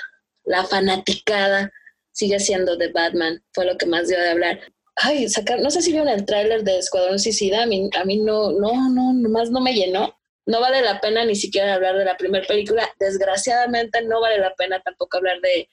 [0.45, 1.71] la fanaticada
[2.11, 4.59] sigue siendo The Batman, fue lo que más dio de hablar.
[4.95, 8.17] ay, sacar, no sé si vieron el tráiler de Escuadrón Suicida, a mí, a mí
[8.17, 10.15] no, no, no, nomás no me llenó.
[10.45, 12.89] No vale la pena ni siquiera hablar de la primera película.
[12.99, 15.69] Desgraciadamente no vale la pena tampoco hablar de,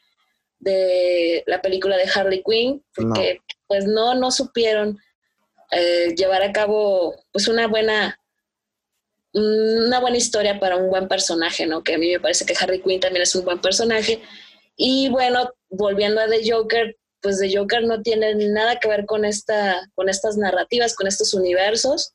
[0.59, 4.99] de la película de Harley Quinn, porque pues no, no supieron
[5.73, 8.19] eh, llevar a cabo pues una buena
[9.33, 11.83] una buena historia para un buen personaje, ¿no?
[11.83, 14.23] Que a mí me parece que Harley Quinn también es un buen personaje.
[14.77, 19.27] Y bueno, volviendo a The Joker, pues The Joker no tiene nada que ver con,
[19.27, 22.15] esta, con estas narrativas, con estos universos,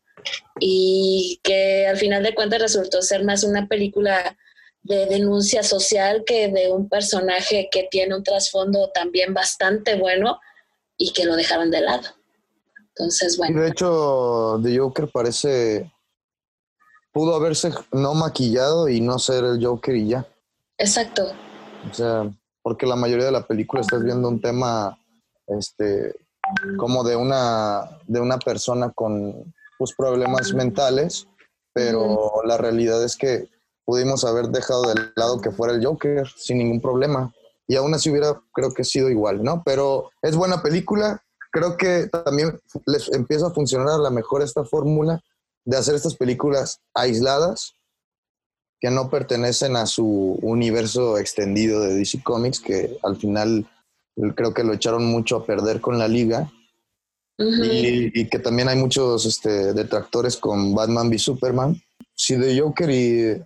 [0.60, 4.36] y que al final de cuentas resultó ser más una película
[4.84, 10.40] de denuncia social que de un personaje que tiene un trasfondo también bastante bueno
[10.98, 12.08] y que lo dejaron de lado.
[12.90, 13.62] Entonces, bueno.
[13.62, 15.92] De hecho, The Joker parece
[17.12, 20.28] pudo haberse no maquillado y no ser el Joker y ya.
[20.78, 21.32] Exacto.
[21.90, 24.98] O sea, porque la mayoría de la película estás viendo un tema
[25.48, 26.16] este
[26.78, 31.28] como de una de una persona con pues, problemas mentales,
[31.74, 33.50] pero la realidad es que
[33.86, 37.34] pudimos haber dejado de lado que fuera el Joker sin ningún problema
[37.68, 39.64] y aún así hubiera creo que sido igual, ¿no?
[39.66, 44.66] Pero es buena película, creo que también les empieza a funcionar a la mejor esta
[44.66, 45.22] fórmula
[45.64, 47.76] de hacer estas películas aisladas
[48.82, 53.70] que no pertenecen a su universo extendido de DC Comics, que al final
[54.36, 56.52] creo que lo echaron mucho a perder con la liga.
[57.38, 61.82] y, que también hay muchos este, detractores con Batman v Superman.
[62.14, 63.42] Si The Joker y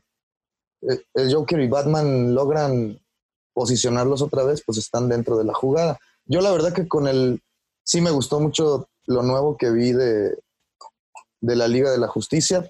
[1.13, 2.99] el Joker y Batman logran
[3.53, 5.97] posicionarlos otra vez, pues están dentro de la jugada.
[6.25, 7.41] Yo la verdad que con el
[7.83, 10.37] sí me gustó mucho lo nuevo que vi de,
[11.41, 12.69] de la Liga de la Justicia,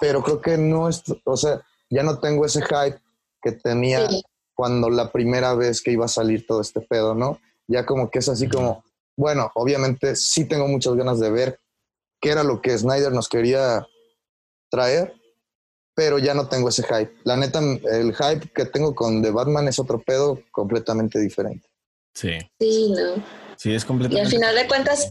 [0.00, 1.60] pero creo que no es, o sea,
[1.90, 3.00] ya no tengo ese hype
[3.42, 4.08] que tenía
[4.54, 7.38] cuando la primera vez que iba a salir todo este pedo, ¿no?
[7.66, 8.84] Ya como que es así como,
[9.16, 11.60] bueno, obviamente sí tengo muchas ganas de ver
[12.20, 13.86] qué era lo que Snyder nos quería
[14.70, 15.14] traer,
[16.02, 17.12] pero ya no tengo ese hype.
[17.22, 21.68] La neta, el hype que tengo con The Batman es otro pedo completamente diferente.
[22.12, 22.38] Sí.
[22.58, 23.22] Sí, no.
[23.56, 24.20] Sí, es completamente.
[24.20, 25.08] Y al final de cuentas,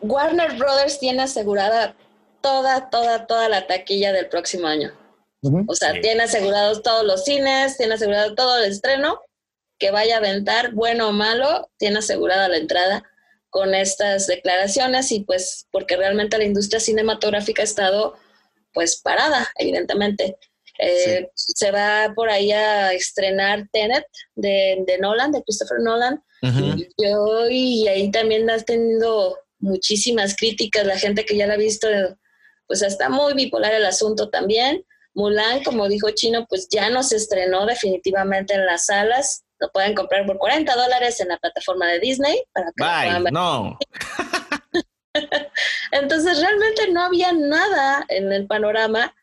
[0.00, 1.94] Warner Brothers tiene asegurada
[2.40, 4.92] toda, toda, toda la taquilla del próximo año.
[5.66, 9.20] O sea, tiene asegurados todos los cines, tiene asegurado todo el estreno,
[9.78, 13.02] que vaya a aventar, bueno o malo, tiene asegurada la entrada
[13.50, 18.14] con estas declaraciones y pues porque realmente la industria cinematográfica ha estado
[18.72, 20.36] pues parada, evidentemente.
[20.78, 24.04] Eh, se va por ahí a estrenar Tenet
[24.34, 26.22] de, de Nolan, de Christopher Nolan.
[26.42, 31.58] y, yo, y ahí también has tenido muchísimas críticas, la gente que ya la ha
[31.58, 31.88] visto
[32.66, 34.82] pues está muy bipolar el asunto también.
[35.14, 39.44] Mulan, como dijo Chino, pues ya no se estrenó definitivamente en las salas.
[39.58, 42.42] Lo pueden comprar por 40 dólares en la plataforma de Disney.
[42.54, 43.78] Para que no.
[45.92, 49.14] Entonces realmente no había nada en el panorama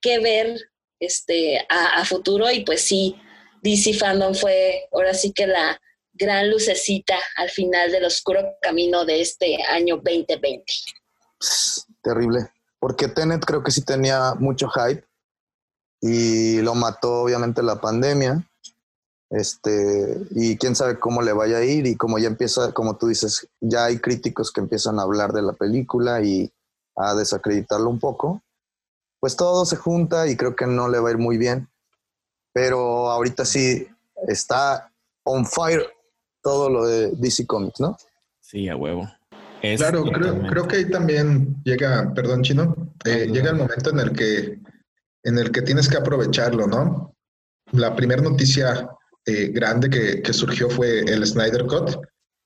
[0.00, 0.58] que ver
[1.00, 3.20] este, a, a, futuro y pues sí,
[3.62, 5.80] DC Fandom fue ahora sí que la
[6.12, 10.64] gran lucecita al final del oscuro camino de este año 2020.
[12.02, 12.50] Terrible
[12.86, 15.04] porque Tenet creo que sí tenía mucho hype
[16.00, 18.48] y lo mató obviamente la pandemia.
[19.30, 23.08] Este, y quién sabe cómo le vaya a ir y como ya empieza, como tú
[23.08, 26.52] dices, ya hay críticos que empiezan a hablar de la película y
[26.96, 28.42] a desacreditarlo un poco,
[29.20, 31.68] pues todo se junta y creo que no le va a ir muy bien.
[32.52, 33.86] Pero ahorita sí
[34.28, 34.92] está
[35.24, 35.86] on fire
[36.42, 37.96] todo lo de DC Comics, ¿no?
[38.40, 39.06] Sí, a huevo
[39.76, 44.12] claro, creo, creo, que ahí también llega, perdón, Chino, eh, llega el momento en el
[44.12, 44.58] que
[45.24, 47.16] en el que tienes que aprovecharlo, ¿no?
[47.72, 48.88] La primera noticia
[49.26, 51.96] eh, grande que, que, surgió fue el Snyder Cut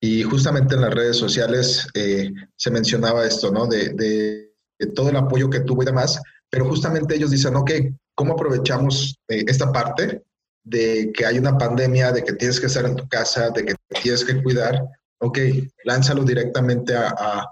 [0.01, 3.67] y justamente en las redes sociales eh, se mencionaba esto, ¿no?
[3.67, 4.47] De, de,
[4.95, 6.19] todo el apoyo que tuvo y demás,
[6.49, 7.71] pero justamente ellos dicen, ok,
[8.15, 10.23] ¿cómo aprovechamos esta parte
[10.65, 13.75] de que hay una pandemia, de que tienes que estar en tu casa, de que
[14.03, 14.83] tienes que cuidar?
[15.21, 15.39] ok,
[15.85, 17.47] lánzalo directamente a,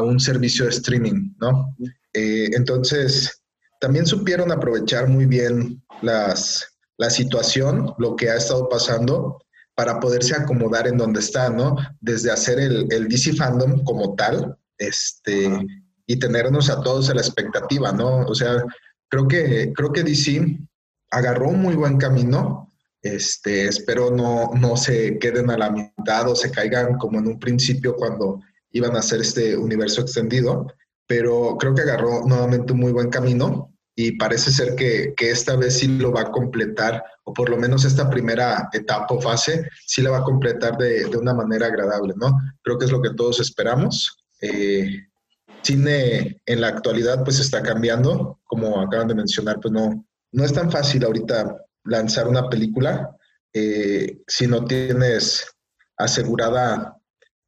[0.00, 1.72] un servicio de streaming, ¿no?
[2.12, 3.44] Eh, entonces,
[3.80, 9.38] también supieron aprovechar muy bien las, la situación, lo que ha estado pasando,
[9.74, 11.76] para poderse acomodar en donde está, ¿no?
[12.00, 15.50] Desde hacer el, el DC Fandom como tal, este,
[16.06, 18.18] y tenernos a todos en la expectativa, ¿no?
[18.26, 18.64] O sea,
[19.08, 20.58] creo que, creo que DC
[21.10, 22.64] agarró un muy buen camino
[23.04, 27.38] este, espero no, no se queden a la mitad o se caigan como en un
[27.38, 28.40] principio cuando
[28.70, 30.66] iban a hacer este universo extendido,
[31.06, 35.56] pero creo que agarró nuevamente un muy buen camino y parece ser que, que, esta
[35.56, 39.68] vez sí lo va a completar, o por lo menos esta primera etapa o fase,
[39.86, 42.36] sí la va a completar de, de, una manera agradable, ¿no?
[42.62, 44.24] Creo que es lo que todos esperamos.
[44.40, 45.06] Eh,
[45.62, 50.52] cine en la actualidad pues está cambiando, como acaban de mencionar, pues no, no es
[50.52, 53.16] tan fácil ahorita lanzar una película
[53.52, 55.46] eh, si no tienes
[55.96, 56.98] asegurada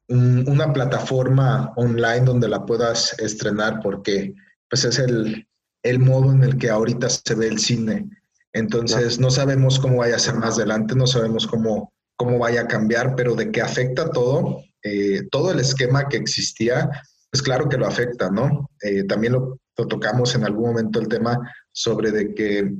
[0.07, 4.33] un- una plataforma online donde la puedas estrenar porque
[4.69, 5.46] pues es el,
[5.89, 8.09] el modo en el que ahorita se ve el cine.
[8.53, 12.67] Entonces no sabemos cómo vaya a ser más adelante, no sabemos cómo, cómo vaya a
[12.67, 16.89] cambiar, pero de que afecta todo, eh, todo el esquema que existía,
[17.29, 18.69] pues claro que lo afecta, ¿no?
[18.81, 21.39] Eh, también lo, lo tocamos en algún momento el tema
[21.71, 22.73] sobre de que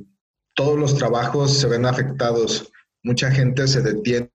[0.54, 2.72] todos los trabajos se ven afectados.
[3.04, 4.30] Mucha gente se detiene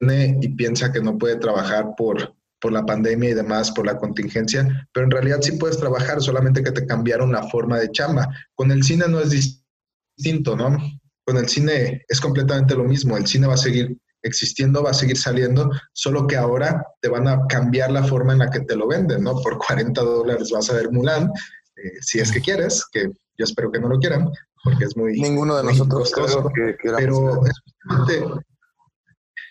[0.00, 2.34] y piensa que no puede trabajar por,
[2.64, 6.62] por la pandemia y demás, por la contingencia, pero en realidad sí puedes trabajar, solamente
[6.62, 8.26] que te cambiaron la forma de chamba.
[8.54, 10.78] Con el cine no es distinto, ¿no?
[11.26, 14.94] Con el cine es completamente lo mismo, el cine va a seguir existiendo, va a
[14.94, 18.76] seguir saliendo, solo que ahora te van a cambiar la forma en la que te
[18.76, 19.42] lo venden, ¿no?
[19.42, 21.24] Por 40 dólares vas a ver Mulan,
[21.76, 24.30] eh, si es que quieres, que yo espero que no lo quieran,
[24.62, 25.20] porque es muy...
[25.20, 26.50] Ninguno de muy nosotros costoso.
[26.54, 28.42] que Pero es justamente...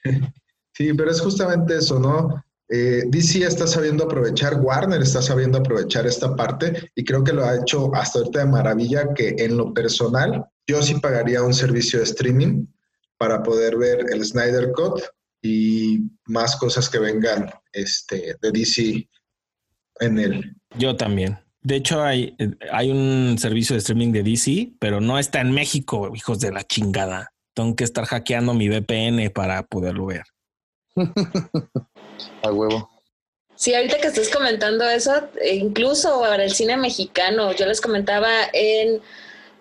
[0.73, 2.43] sí, pero es justamente eso, ¿no?
[2.75, 7.45] Eh, DC está sabiendo aprovechar, Warner está sabiendo aprovechar esta parte y creo que lo
[7.45, 11.99] ha hecho hasta ahorita de maravilla que en lo personal yo sí pagaría un servicio
[11.99, 12.65] de streaming
[13.19, 15.03] para poder ver el Snyder Cut
[15.43, 19.07] y más cosas que vengan este, de DC
[19.99, 20.55] en él.
[20.75, 21.37] Yo también.
[21.61, 22.35] De hecho, hay,
[22.71, 26.63] hay un servicio de streaming de DC, pero no está en México, hijos de la
[26.63, 27.33] chingada.
[27.53, 30.23] Tengo que estar hackeando mi VPN para poderlo ver.
[32.43, 32.89] A huevo.
[33.55, 38.29] Sí, ahorita que estás comentando eso, e incluso para el cine mexicano, yo les comentaba
[38.51, 39.01] en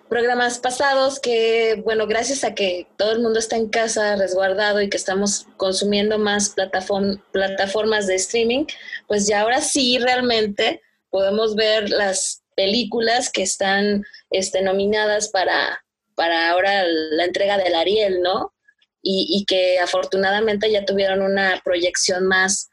[0.09, 4.89] programas pasados que, bueno, gracias a que todo el mundo está en casa resguardado y
[4.89, 8.65] que estamos consumiendo más plataform- plataformas de streaming,
[9.07, 15.83] pues ya ahora sí realmente podemos ver las películas que están este, nominadas para,
[16.15, 18.53] para ahora la entrega del Ariel, ¿no?
[19.05, 22.69] Y, y que afortunadamente ya tuvieron una proyección más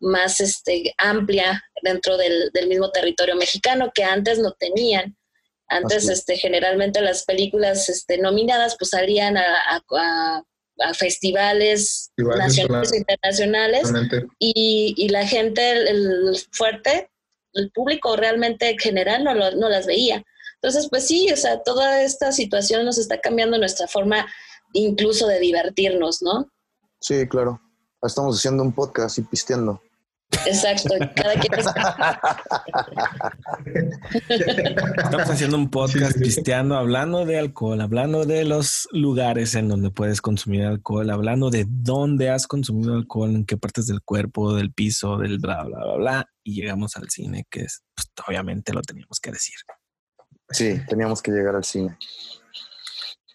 [0.00, 5.16] más este, amplia dentro del, del mismo territorio mexicano que antes no tenían.
[5.68, 10.42] Antes, Así este, generalmente las películas este, nominadas pues salían a, a- a-
[10.80, 13.92] a festivales nacionales e internacionales
[14.38, 17.10] y, y la gente, el, el fuerte,
[17.54, 20.22] el público realmente en general no, lo- no las veía.
[20.62, 24.26] Entonces, pues sí, o sea, toda esta situación nos está cambiando nuestra forma
[24.72, 26.50] incluso de divertirnos, ¿no?
[27.00, 27.60] Sí, claro.
[28.02, 29.80] Estamos haciendo un podcast y pisteando.
[30.46, 31.54] Exacto, cada quien
[34.98, 36.36] Estamos haciendo un podcast Sí, sí, sí.
[36.36, 41.64] pisteando, hablando de alcohol, hablando de los lugares en donde puedes consumir alcohol, hablando de
[41.66, 45.96] dónde has consumido alcohol, en qué partes del cuerpo, del piso, del bla, bla, bla,
[45.96, 46.26] bla.
[46.44, 49.56] Y llegamos al cine, que es, pues, obviamente lo teníamos que decir.
[50.50, 51.96] Sí, teníamos que llegar al cine.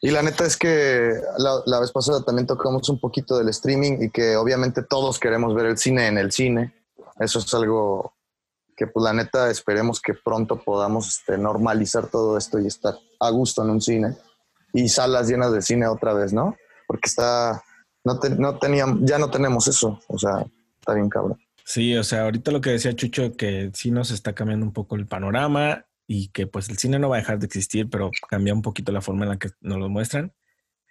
[0.06, 4.10] Y la neta es que la, vez pasada también tocamos un poquito del streaming y
[4.10, 6.74] que obviamente todos queremos ver el cine en el cine.
[7.22, 8.14] Eso es algo
[8.76, 13.30] que pues la neta esperemos que pronto podamos este, normalizar todo esto y estar a
[13.30, 14.18] gusto en un cine.
[14.74, 16.54] Y salas llenas de cine otra vez, ¿no?
[16.86, 17.64] Porque está,
[18.04, 20.02] no, te- no teníamos, ya no tenemos eso.
[20.10, 20.46] O sea,
[20.82, 21.40] está bien cabrón.
[21.64, 24.98] Sí, o sea, ahorita lo que decía Chucho, que sí nos está cambiando un poco
[24.98, 28.54] el panorama y que pues el cine no va a dejar de existir, pero cambia
[28.54, 30.34] un poquito la forma en la que nos lo muestran.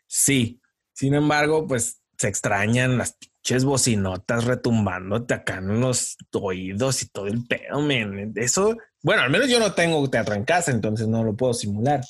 [0.06, 0.60] Sí,
[0.92, 7.26] sin embargo, pues se extrañan las pinches bocinotas retumbándote acá en los oídos y todo
[7.26, 8.32] el pedo, men.
[8.36, 12.00] Eso, bueno, al menos yo no tengo teatro en casa, entonces no lo puedo simular.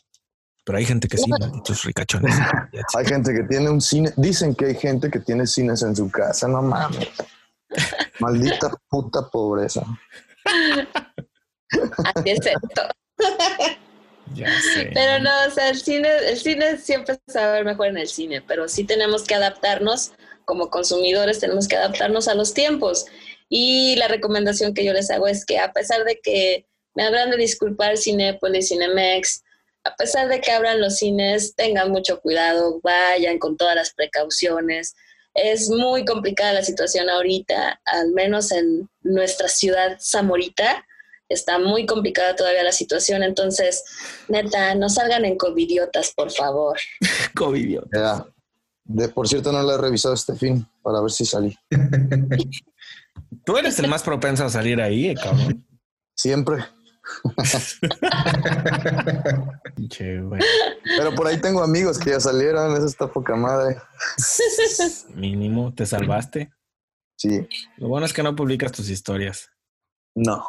[0.65, 2.37] Pero hay gente que sí, malditos ricachones.
[2.97, 6.09] Hay gente que tiene un cine, dicen que hay gente que tiene cines en su
[6.09, 7.09] casa, no mames.
[8.21, 9.83] Maldita puta pobreza.
[12.15, 12.83] Así es esto.
[14.35, 14.91] Ya sé.
[14.95, 17.99] Pero no, o sea, el cine, el cine siempre se va a ver mejor en
[17.99, 20.13] el cine, pero sí tenemos que adaptarnos
[20.47, 23.05] como consumidores, tenemos que adaptarnos a los tiempos.
[23.51, 27.31] Y la recomendación que yo les hago es que a pesar de que me habrán
[27.31, 29.43] de disculpar Cinépolis, Cinemex,
[29.85, 34.95] a pesar de que abran los cines, tengan mucho cuidado, vayan con todas las precauciones.
[35.35, 40.87] Es muy complicada la situación ahorita, al menos en nuestra ciudad Zamorita.
[41.33, 43.85] Está muy complicada todavía la situación, entonces,
[44.29, 46.79] neta, no salgan en covidiotas, por favor.
[47.37, 47.81] COVID.
[47.93, 48.27] Ya.
[48.85, 51.57] De, por cierto, no la he revisado este fin para ver si salí.
[53.45, 55.67] Tú eres el más propenso a salir ahí, eh, cabrón.
[56.15, 56.65] Siempre.
[60.23, 60.41] Güey.
[60.97, 62.77] Pero por ahí tengo amigos que ya salieron.
[62.77, 63.77] Eso está poca madre.
[65.15, 66.53] Mínimo, te salvaste.
[67.17, 67.47] Sí.
[67.77, 69.51] Lo bueno es que no publicas tus historias.
[70.15, 70.45] No.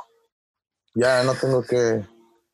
[0.95, 2.03] Ya no tengo que,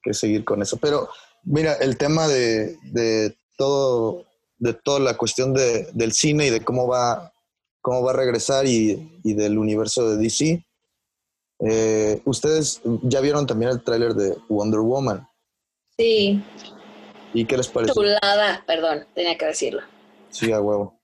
[0.01, 0.77] que seguir con eso.
[0.77, 1.09] Pero
[1.43, 4.25] mira, el tema de, de todo,
[4.57, 7.33] de toda la cuestión de, del cine y de cómo va,
[7.81, 10.65] cómo va a regresar y, y del universo de DC.
[11.61, 15.27] eh, Ustedes ya vieron también el tráiler de Wonder Woman.
[15.97, 16.41] Sí,
[17.33, 17.93] ¿Y qué les pareció?
[17.93, 19.81] chulada, perdón, tenía que decirlo.
[20.29, 20.97] Sí, a huevo.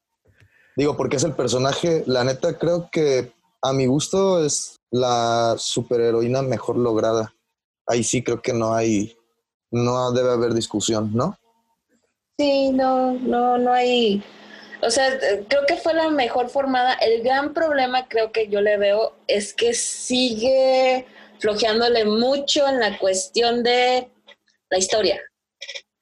[0.77, 3.31] Digo, porque es el personaje, la neta creo que
[3.61, 7.33] a mi gusto es la superheroína mejor lograda.
[7.85, 9.15] Ahí sí creo que no hay,
[9.69, 11.37] no debe haber discusión, ¿no?
[12.37, 14.23] Sí, no, no, no hay.
[14.81, 15.19] O sea,
[15.49, 16.93] creo que fue la mejor formada.
[16.93, 21.05] El gran problema creo que yo le veo es que sigue
[21.39, 24.09] flojeándole mucho en la cuestión de
[24.69, 25.21] la historia.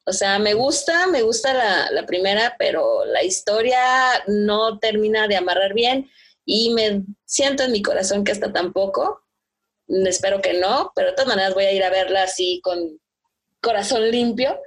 [0.06, 3.80] O sea, me gusta, me gusta la, la primera, pero la historia
[4.28, 6.12] no termina de amarrar bien
[6.46, 9.22] y me siento en mi corazón que hasta tampoco.
[9.88, 13.00] Espero que no, pero de todas maneras voy a ir a verla así con
[13.62, 14.60] corazón limpio,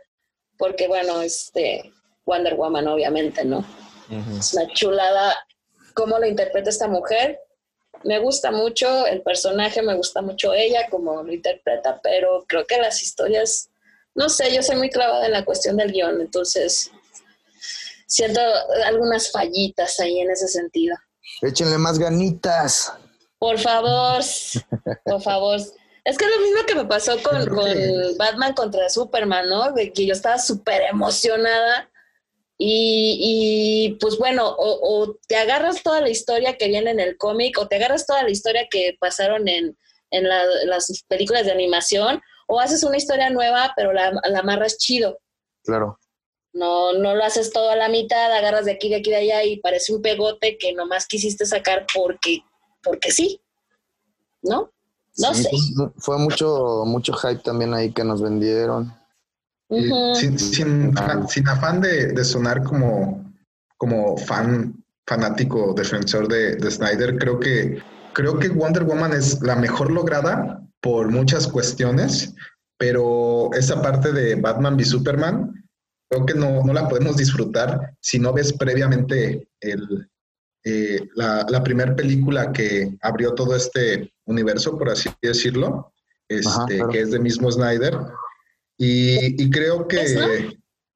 [0.58, 1.92] porque bueno, este
[2.24, 3.64] Wonder Woman obviamente, ¿no?
[4.38, 5.36] Es una chulada
[5.94, 7.40] cómo lo interpreta esta mujer.
[8.04, 12.78] Me gusta mucho el personaje, me gusta mucho ella como lo interpreta, pero creo que
[12.78, 13.70] las historias,
[14.14, 16.90] no sé, yo soy muy clavada en la cuestión del guion, entonces
[18.06, 18.40] siento
[18.84, 20.96] algunas fallitas ahí en ese sentido.
[21.42, 22.92] Échenle más ganitas.
[23.38, 24.22] Por favor,
[25.04, 25.60] por favor.
[26.04, 27.68] Es que es lo mismo que me pasó con, con
[28.16, 29.72] Batman contra Superman, ¿no?
[29.72, 31.90] De que yo estaba súper emocionada
[32.58, 33.18] y,
[33.90, 37.58] y, pues bueno, o, o, te agarras toda la historia que viene en el cómic
[37.58, 39.76] o te agarras toda la historia que pasaron en,
[40.10, 44.78] en la, las películas de animación o haces una historia nueva pero la, la amarras
[44.78, 45.18] chido.
[45.64, 45.98] Claro.
[46.56, 49.44] No, no lo haces todo a la mitad, agarras de aquí, de aquí, de allá
[49.44, 52.38] y parece un pegote que nomás quisiste sacar porque,
[52.82, 53.42] porque sí,
[54.40, 54.72] ¿no?
[55.18, 55.50] No sí, sé.
[55.98, 58.90] Fue, mucho, mucho hype también ahí que nos vendieron.
[59.68, 60.14] Uh -huh.
[60.14, 60.94] sin, sin,
[61.28, 63.34] sin, afán de, de, sonar como,
[63.76, 67.82] como fan fanático defensor de, de, Snyder, creo que,
[68.14, 72.32] creo que Wonder Woman es la mejor lograda por muchas cuestiones,
[72.78, 75.65] pero esa parte de Batman v Superman,
[76.08, 80.08] creo que no, no la podemos disfrutar si no ves previamente el,
[80.64, 85.92] eh, la, la primera película que abrió todo este universo, por así decirlo,
[86.28, 86.88] este, Ajá, claro.
[86.90, 87.96] que es de mismo Snyder.
[88.78, 90.26] Y, y creo que ¿Es, no?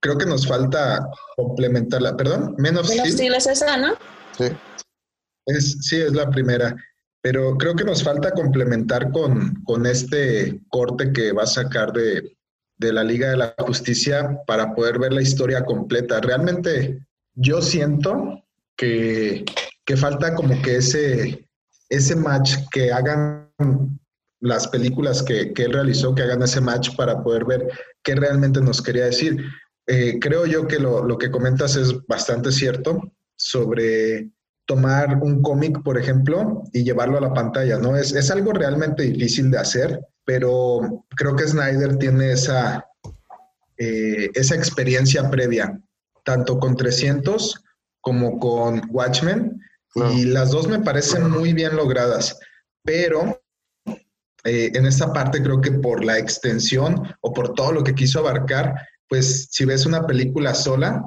[0.01, 2.17] creo que nos falta complementarla.
[2.17, 3.13] Perdón, menos Menos Steel.
[3.13, 3.95] Steel es esa, ¿no?
[4.37, 4.47] Sí.
[5.47, 6.77] Es, sí, es la primera.
[7.23, 12.37] Pero creo que nos falta complementar con, con este corte que va a sacar de,
[12.81, 16.21] de la Liga de la Justicia para poder ver la historia completa.
[16.21, 18.43] Realmente yo siento
[18.75, 19.45] que,
[19.85, 21.47] que falta como que ese,
[21.91, 23.53] ese match que hagan
[24.41, 27.69] las películas que, que, él realizó, que hagan ese match para poder ver
[28.03, 29.45] qué realmente nos quería decir.
[29.87, 34.31] Eh, creo yo que lo, lo, que comentas es bastante cierto sobre
[34.65, 37.97] tomar un cómic, por ejemplo, y llevarlo a la pantalla, ¿no?
[37.97, 40.01] Es, es algo realmente difícil de hacer,
[40.31, 42.87] pero creo que Snyder tiene esa,
[43.77, 45.77] eh, esa experiencia previa,
[46.25, 47.61] tanto con 300
[48.01, 49.61] como con Watchmen,
[49.97, 50.13] no.
[50.13, 52.39] y las dos me parecen muy bien logradas,
[52.85, 53.43] pero
[54.45, 58.21] eh, en esta parte creo que por la extensión o por todo lo que quiso
[58.21, 58.73] abarcar,
[59.09, 61.05] pues si ves una película sola,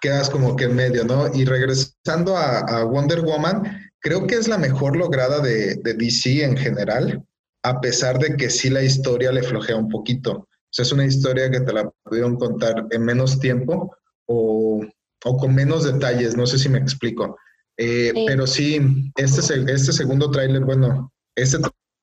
[0.00, 1.34] quedas como que en medio, ¿no?
[1.34, 3.64] Y regresando a, a Wonder Woman,
[3.98, 7.26] creo que es la mejor lograda de, de, DC en general,
[7.62, 10.32] a pesar de que sí la historia le flojea un poquito.
[10.32, 13.96] O sea, es una historia que te la pudieron contar en menos tiempo
[14.26, 14.84] o,
[15.24, 17.36] o con menos detalles, no sé si me explico.
[17.76, 18.24] Eh, sí.
[18.26, 19.40] Pero sí, este,
[19.72, 21.58] este segundo tráiler, bueno, este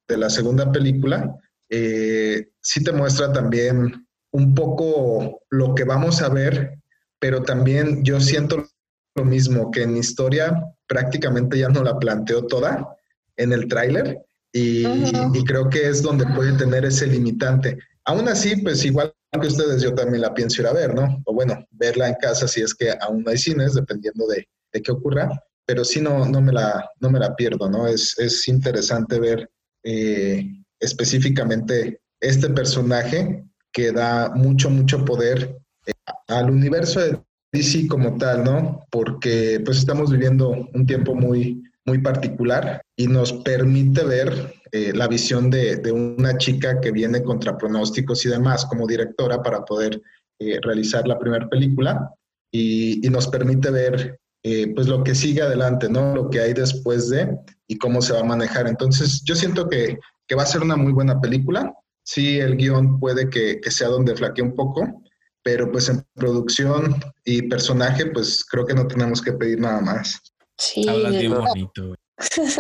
[0.08, 1.36] de la segunda película,
[1.70, 6.80] eh, sí te muestra también un poco lo que vamos a ver,
[7.19, 8.68] pero también yo siento
[9.15, 10.53] lo mismo, que en historia
[10.88, 12.95] prácticamente ya no la planteo toda
[13.36, 14.27] en el tráiler
[14.58, 17.78] y, creo que es donde puede tener ese limitante.
[18.06, 21.22] Aún así, pues igual que ustedes, yo también la pienso ir a ver, ¿no?
[21.26, 24.82] O bueno, verla en casa si es que aún no hay cines, dependiendo de, de
[24.82, 25.30] qué ocurra,
[25.66, 27.88] pero sí no, no, me, la, no me la pierdo, ¿no?
[27.88, 29.50] Es, es interesante ver
[29.84, 30.46] eh,
[30.80, 35.92] específicamente este personaje que da mucho, mucho poder eh,
[36.28, 37.20] al universo de
[37.52, 38.86] DC como tal, ¿no?
[38.90, 45.07] Porque pues estamos viviendo un tiempo muy, muy particular y nos permite ver eh, la
[45.07, 50.01] visión de, de, una chica que viene contra pronósticos y demás como directora para poder
[50.39, 52.11] eh, realizar la primera película
[52.51, 56.14] y, y, nos permite ver eh, pues lo que sigue adelante, ¿no?
[56.14, 57.35] Lo que hay después de
[57.68, 58.68] y cómo se va a manejar.
[58.68, 59.97] Entonces yo siento que
[60.27, 61.73] que va a ser una muy buena película.
[62.03, 65.03] Sí, el guion puede que, que sea donde flaquee un poco,
[65.43, 66.95] pero pues en producción
[67.26, 70.22] y personaje, pues creo que no tenemos que pedir nada más.
[70.58, 70.88] Sí.
[70.88, 71.98] Hablas bien bonito, güey.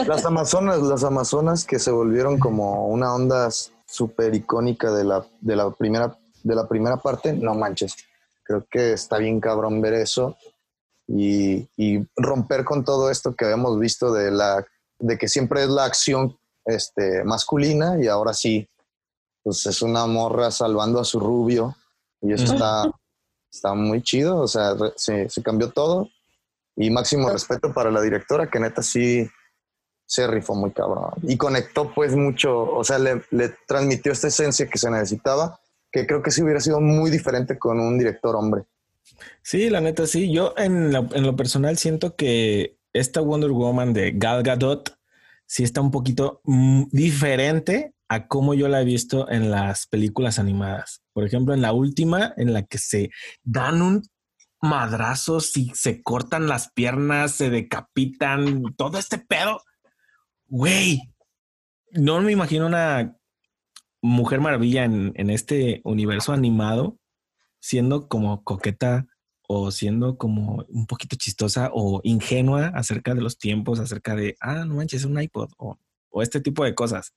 [0.07, 3.49] Las Amazonas, las Amazonas que se volvieron como una onda
[3.87, 7.95] súper icónica de la, de la primera, de la primera parte, no manches.
[8.43, 10.37] Creo que está bien cabrón ver eso
[11.07, 14.65] y, y romper con todo esto que habíamos visto de la,
[14.99, 18.67] de que siempre es la acción este, masculina y ahora sí,
[19.43, 21.75] pues es una morra salvando a su rubio
[22.21, 22.91] y eso está,
[23.51, 26.09] está muy chido, o sea, re- se, se cambió todo
[26.77, 29.27] y máximo respeto para la directora que neta sí
[30.05, 34.67] se rifó muy cabrón y conectó pues mucho, o sea, le, le transmitió esta esencia
[34.67, 35.59] que se necesitaba,
[35.91, 38.63] que creo que sí hubiera sido muy diferente con un director hombre.
[39.41, 40.31] Sí, la neta sí.
[40.31, 44.97] Yo en lo, en lo personal siento que esta Wonder Woman de Gal Gadot
[45.45, 50.39] sí está un poquito mm, diferente a cómo yo la he visto en las películas
[50.39, 51.01] animadas.
[51.13, 53.09] Por ejemplo, en la última, en la que se
[53.43, 54.03] dan un
[54.61, 59.61] madrazo, si se cortan las piernas, se decapitan, todo este pedo.
[60.47, 61.01] Güey,
[61.91, 63.15] no me imagino una
[64.01, 66.97] mujer maravilla en, este universo animado
[67.59, 69.07] siendo como coqueta
[69.47, 74.65] o siendo como un poquito chistosa o ingenua acerca de los tiempos, acerca de, ah,
[74.65, 75.77] no manches, es un iPod o
[76.21, 77.13] este tipo de cosas.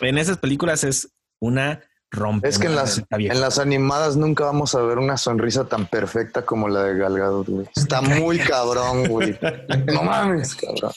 [0.00, 2.48] En esas películas es una rompe.
[2.48, 6.44] Es que en las, en las animadas nunca vamos a ver una sonrisa tan perfecta
[6.44, 7.68] como la de Gal Gadot, güey.
[7.76, 9.38] Está muy cabrón, güey.
[9.92, 10.92] No mames, cabrón.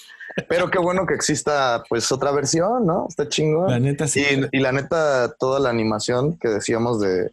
[0.50, 3.06] Pero qué bueno que exista pues otra versión, ¿no?
[3.08, 3.70] Está chingón.
[3.70, 4.22] La neta sí.
[4.52, 7.32] Y, y la neta, toda la animación que decíamos de,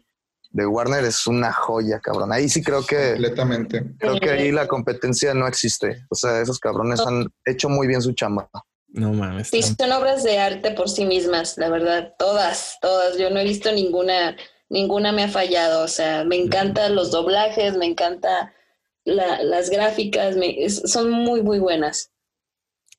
[0.51, 2.31] de Warner es una joya, cabrón.
[2.31, 3.85] Ahí sí creo que Completamente.
[3.97, 6.05] creo que ahí la competencia no existe.
[6.09, 8.49] O sea, esos cabrones han hecho muy bien su chamba.
[8.93, 9.47] No mames.
[9.49, 12.13] Sí, son obras de arte por sí mismas, la verdad.
[12.19, 13.17] Todas, todas.
[13.17, 14.35] Yo no he visto ninguna,
[14.69, 15.83] ninguna me ha fallado.
[15.83, 18.53] O sea, me encantan los doblajes, me encanta
[19.05, 22.11] la- las gráficas, me- es- son muy, muy buenas.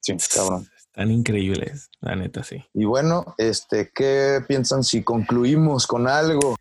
[0.01, 0.67] Sí, cabrón.
[0.79, 2.65] Están increíbles, la neta sí.
[2.75, 6.57] Y bueno, este, ¿qué piensan si concluimos con algo?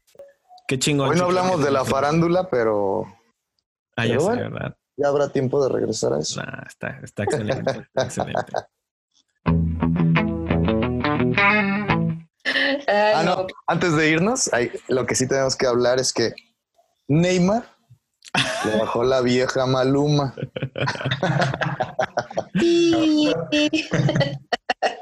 [0.68, 1.10] Qué chingón.
[1.10, 3.04] Hoy no hablamos de la farándula, pero
[3.98, 4.52] Ah, ya pero sé, bueno.
[4.52, 4.76] ¿verdad?
[4.98, 6.42] ya habrá tiempo de regresar a eso.
[6.42, 7.72] Nah, está, está excelente.
[7.72, 8.52] está excelente.
[11.38, 12.18] Ay,
[12.88, 13.36] Ah, no.
[13.36, 16.34] no, antes de irnos, hay- lo que sí tenemos que hablar es que
[17.08, 17.64] Neymar
[18.66, 20.34] le bajó la vieja Maluma.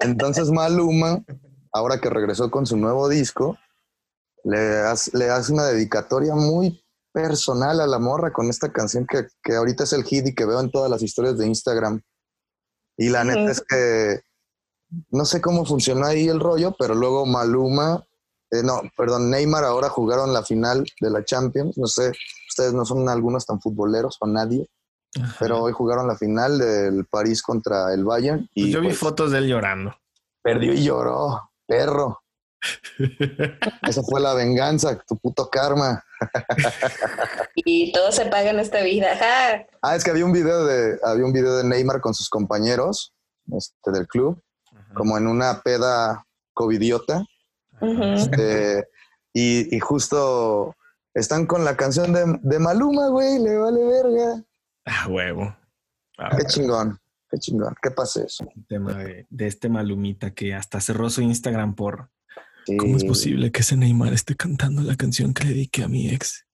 [0.01, 1.23] Entonces Maluma,
[1.71, 3.57] ahora que regresó con su nuevo disco,
[4.43, 6.83] le hace, le hace una dedicatoria muy
[7.13, 10.45] personal a la morra con esta canción que, que ahorita es el hit y que
[10.45, 12.01] veo en todas las historias de Instagram.
[12.97, 14.21] Y la neta es que
[15.11, 18.05] no sé cómo funcionó ahí el rollo, pero luego Maluma,
[18.51, 21.77] eh, no, perdón, Neymar ahora jugaron la final de la Champions.
[21.77, 22.11] No sé,
[22.49, 24.67] ustedes no son algunos tan futboleros o nadie,
[25.39, 28.99] pero hoy jugaron la final del París contra el Bayern y Pues yo vi pues,
[28.99, 29.95] fotos de él llorando.
[30.41, 32.21] perdió y lloró, perro.
[33.87, 36.03] Esa fue la venganza, tu puto karma.
[37.55, 39.17] Y todo se paga en esta vida.
[39.81, 43.13] Ah, es que había un video de, había un video de Neymar con sus compañeros
[43.55, 44.41] este, del club,
[44.93, 47.25] como en una peda covidiota.
[47.81, 48.87] Este,
[49.33, 50.75] y, y justo
[51.13, 54.43] están con la canción de, de Maluma, güey, le vale verga.
[54.85, 55.55] Ah, huevo.
[56.17, 56.99] Ah, Qué chingón,
[57.29, 57.73] qué chingón.
[57.81, 58.45] ¿Qué pasa eso?
[58.55, 62.09] el tema de, de este Malumita que hasta cerró su Instagram por
[62.65, 62.77] Sí.
[62.77, 66.09] ¿Cómo es posible que ese Neymar esté cantando la canción que le dediqué a mi
[66.09, 66.45] ex?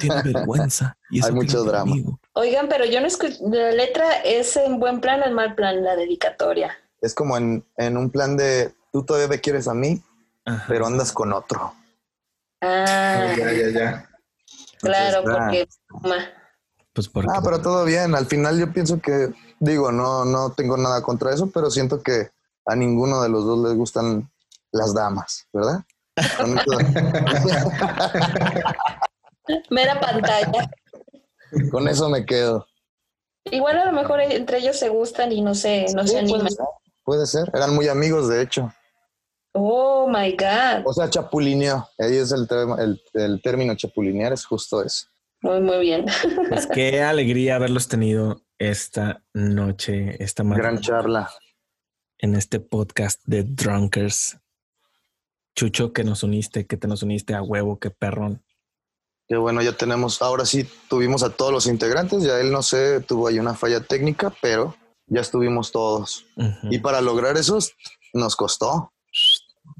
[0.00, 0.96] Tiene vergüenza.
[1.10, 1.92] Y eso Hay mucho drama.
[1.92, 2.18] amigo.
[2.32, 5.82] Oigan, pero yo no escuché, la letra es en buen plan o en mal plan,
[5.84, 6.70] la dedicatoria.
[7.04, 10.00] Es como en, en un plan de tú todavía me quieres a mí,
[10.46, 10.64] Ajá.
[10.68, 11.74] pero andas con otro.
[12.62, 14.08] Ah, Ya, ya, ya.
[14.80, 15.68] claro, Entonces, ah, porque
[16.08, 16.16] ma,
[16.94, 18.14] Pues porque Ah, pero todo bien.
[18.14, 19.28] Al final yo pienso que,
[19.60, 22.30] digo, no, no tengo nada contra eso, pero siento que
[22.66, 24.30] a ninguno de los dos les gustan
[24.72, 25.84] las damas, ¿verdad?
[29.70, 30.70] Mera pantalla.
[31.70, 32.66] con eso me quedo.
[33.44, 36.40] Igual a lo mejor entre ellos se gustan y no se, no Sí, se animan.
[36.40, 36.64] puede ser,
[37.04, 37.50] puede ser.
[37.54, 38.72] Eran muy amigos, de hecho.
[39.52, 40.82] Oh my God.
[40.86, 41.88] O sea, chapulineó.
[41.98, 42.48] Ahí es el,
[42.78, 45.06] el, el término chapulinear, es justo eso.
[45.42, 46.06] Muy, muy bien.
[46.48, 51.30] pues qué alegría haberlos tenido esta noche, esta Gran mañana charla.
[52.18, 54.38] en este podcast de Drunkers.
[55.54, 58.42] Chucho, que nos uniste, que te nos uniste a huevo, qué perrón.
[59.28, 63.00] Que bueno, ya tenemos, ahora sí tuvimos a todos los integrantes, ya él no sé,
[63.00, 64.74] tuvo ahí una falla técnica, pero
[65.06, 66.26] ya estuvimos todos.
[66.70, 67.58] Y para lograr eso
[68.12, 68.92] nos costó.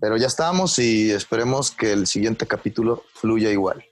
[0.00, 3.84] Pero ya estamos y esperemos que el siguiente capítulo fluya igual.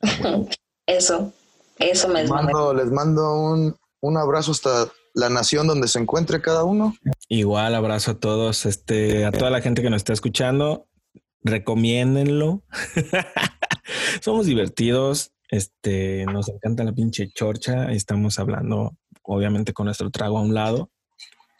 [0.86, 1.32] Eso,
[1.78, 6.40] eso me Les mando, les mando un, un abrazo hasta la nación donde se encuentre
[6.40, 6.94] cada uno.
[7.28, 10.88] Igual abrazo a todos, este, a toda la gente que nos está escuchando.
[11.42, 12.64] Recomiéndenlo.
[14.20, 15.32] Somos divertidos.
[15.48, 17.92] Este, nos encanta la pinche chorcha.
[17.92, 20.90] Estamos hablando, obviamente, con nuestro trago a un lado.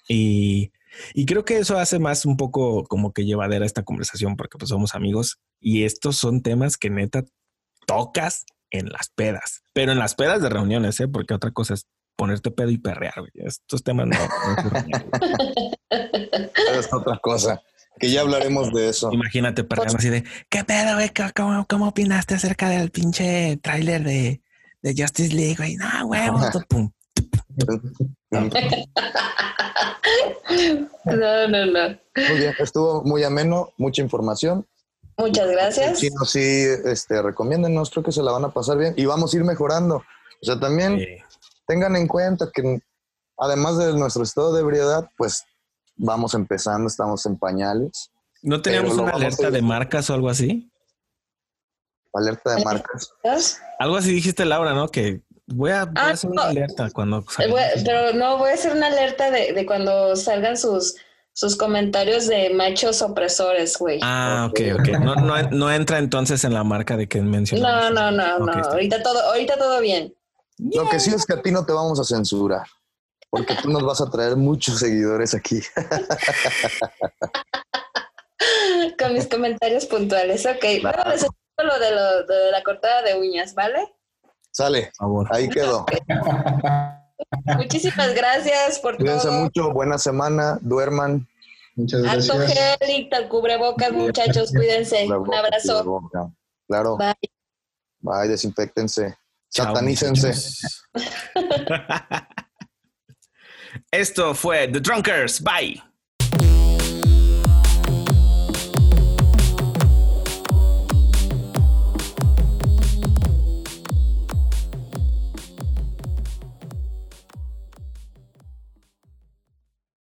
[0.08, 0.72] Y,
[1.14, 4.68] y creo que eso hace más un poco como que llevadera esta conversación, porque pues
[4.70, 7.24] somos amigos y estos son temas que neta
[7.86, 11.08] tocas en las pedas, pero en las pedas de reuniones, ¿eh?
[11.08, 13.14] porque otra cosa es ponerte pedo y perrear.
[13.18, 13.30] güey.
[13.34, 14.16] Estos temas no.
[14.16, 15.80] no.
[16.78, 17.62] Es otra cosa.
[17.98, 19.12] Que ya hablaremos de eso.
[19.12, 21.10] Imagínate perreando así de ¿qué pedo, güey?
[21.34, 24.40] ¿Cómo- ¿Cómo, opinaste acerca del pinche tráiler de,
[24.82, 25.76] de Justice League, güey?
[25.76, 26.38] No, huevo,
[26.68, 26.90] pum.
[31.04, 31.98] No, no, no.
[32.28, 34.66] Muy bien, estuvo muy ameno, mucha información.
[35.16, 35.98] Muchas gracias.
[35.98, 36.40] Sí, no, sí,
[36.86, 39.96] este, recomiéndenos, creo que se la van a pasar bien y vamos a ir mejorando.
[39.96, 41.06] O sea, también Sí.
[41.66, 42.80] tengan en cuenta que
[43.38, 45.44] además de nuestro estado de ebriedad, pues
[45.96, 48.10] vamos empezando, estamos en pañales,
[48.42, 50.66] ¿No teníamos una alerta de marcas o algo así?
[52.14, 53.12] alerta de marcas.
[53.78, 54.88] Algo así dijiste, Laura, ¿no?
[54.88, 55.20] Que
[55.50, 56.48] voy a, voy a Ah, hacer una no.
[56.48, 57.50] alerta cuando Eh, salga.
[57.52, 60.96] voy- Pero no, voy a hacer una alerta de, de cuando salgan sus,
[61.32, 64.00] sus comentarios de machos opresores, güey.
[64.02, 64.88] Ah, ok, ok.
[65.00, 67.90] No, no, no entra entonces en la marca de que No, mencionamos.
[67.92, 68.52] no, no, no.
[68.52, 70.14] está Ahorita todo, ahorita todo bien.
[70.58, 72.66] Lo que sí es que a ti no te vamos a censurar,
[73.30, 75.60] porque tú nos vas a traer muchos seguidores aquí.
[78.98, 80.44] Con mis comentarios puntuales.
[80.46, 80.64] Ok,
[81.62, 83.92] lo de, lo de la cortada de uñas, ¿vale?
[84.52, 85.28] Sale, Por favor.
[85.30, 85.86] ahí quedó.
[87.56, 89.40] Muchísimas gracias por Cuídense todo.
[89.40, 91.26] mucho, buena semana, duerman.
[91.76, 92.78] Muchas Alto gracias.
[92.80, 95.06] gel y tal cubrebocas, muchachos, cuídense.
[95.06, 96.00] Un abrazo.
[96.66, 97.14] Claro, Bye.
[98.00, 99.16] bye, desinfectense,
[99.48, 100.32] satanícense.
[103.92, 105.40] Esto fue The Drunkers.
[105.42, 105.80] Bye.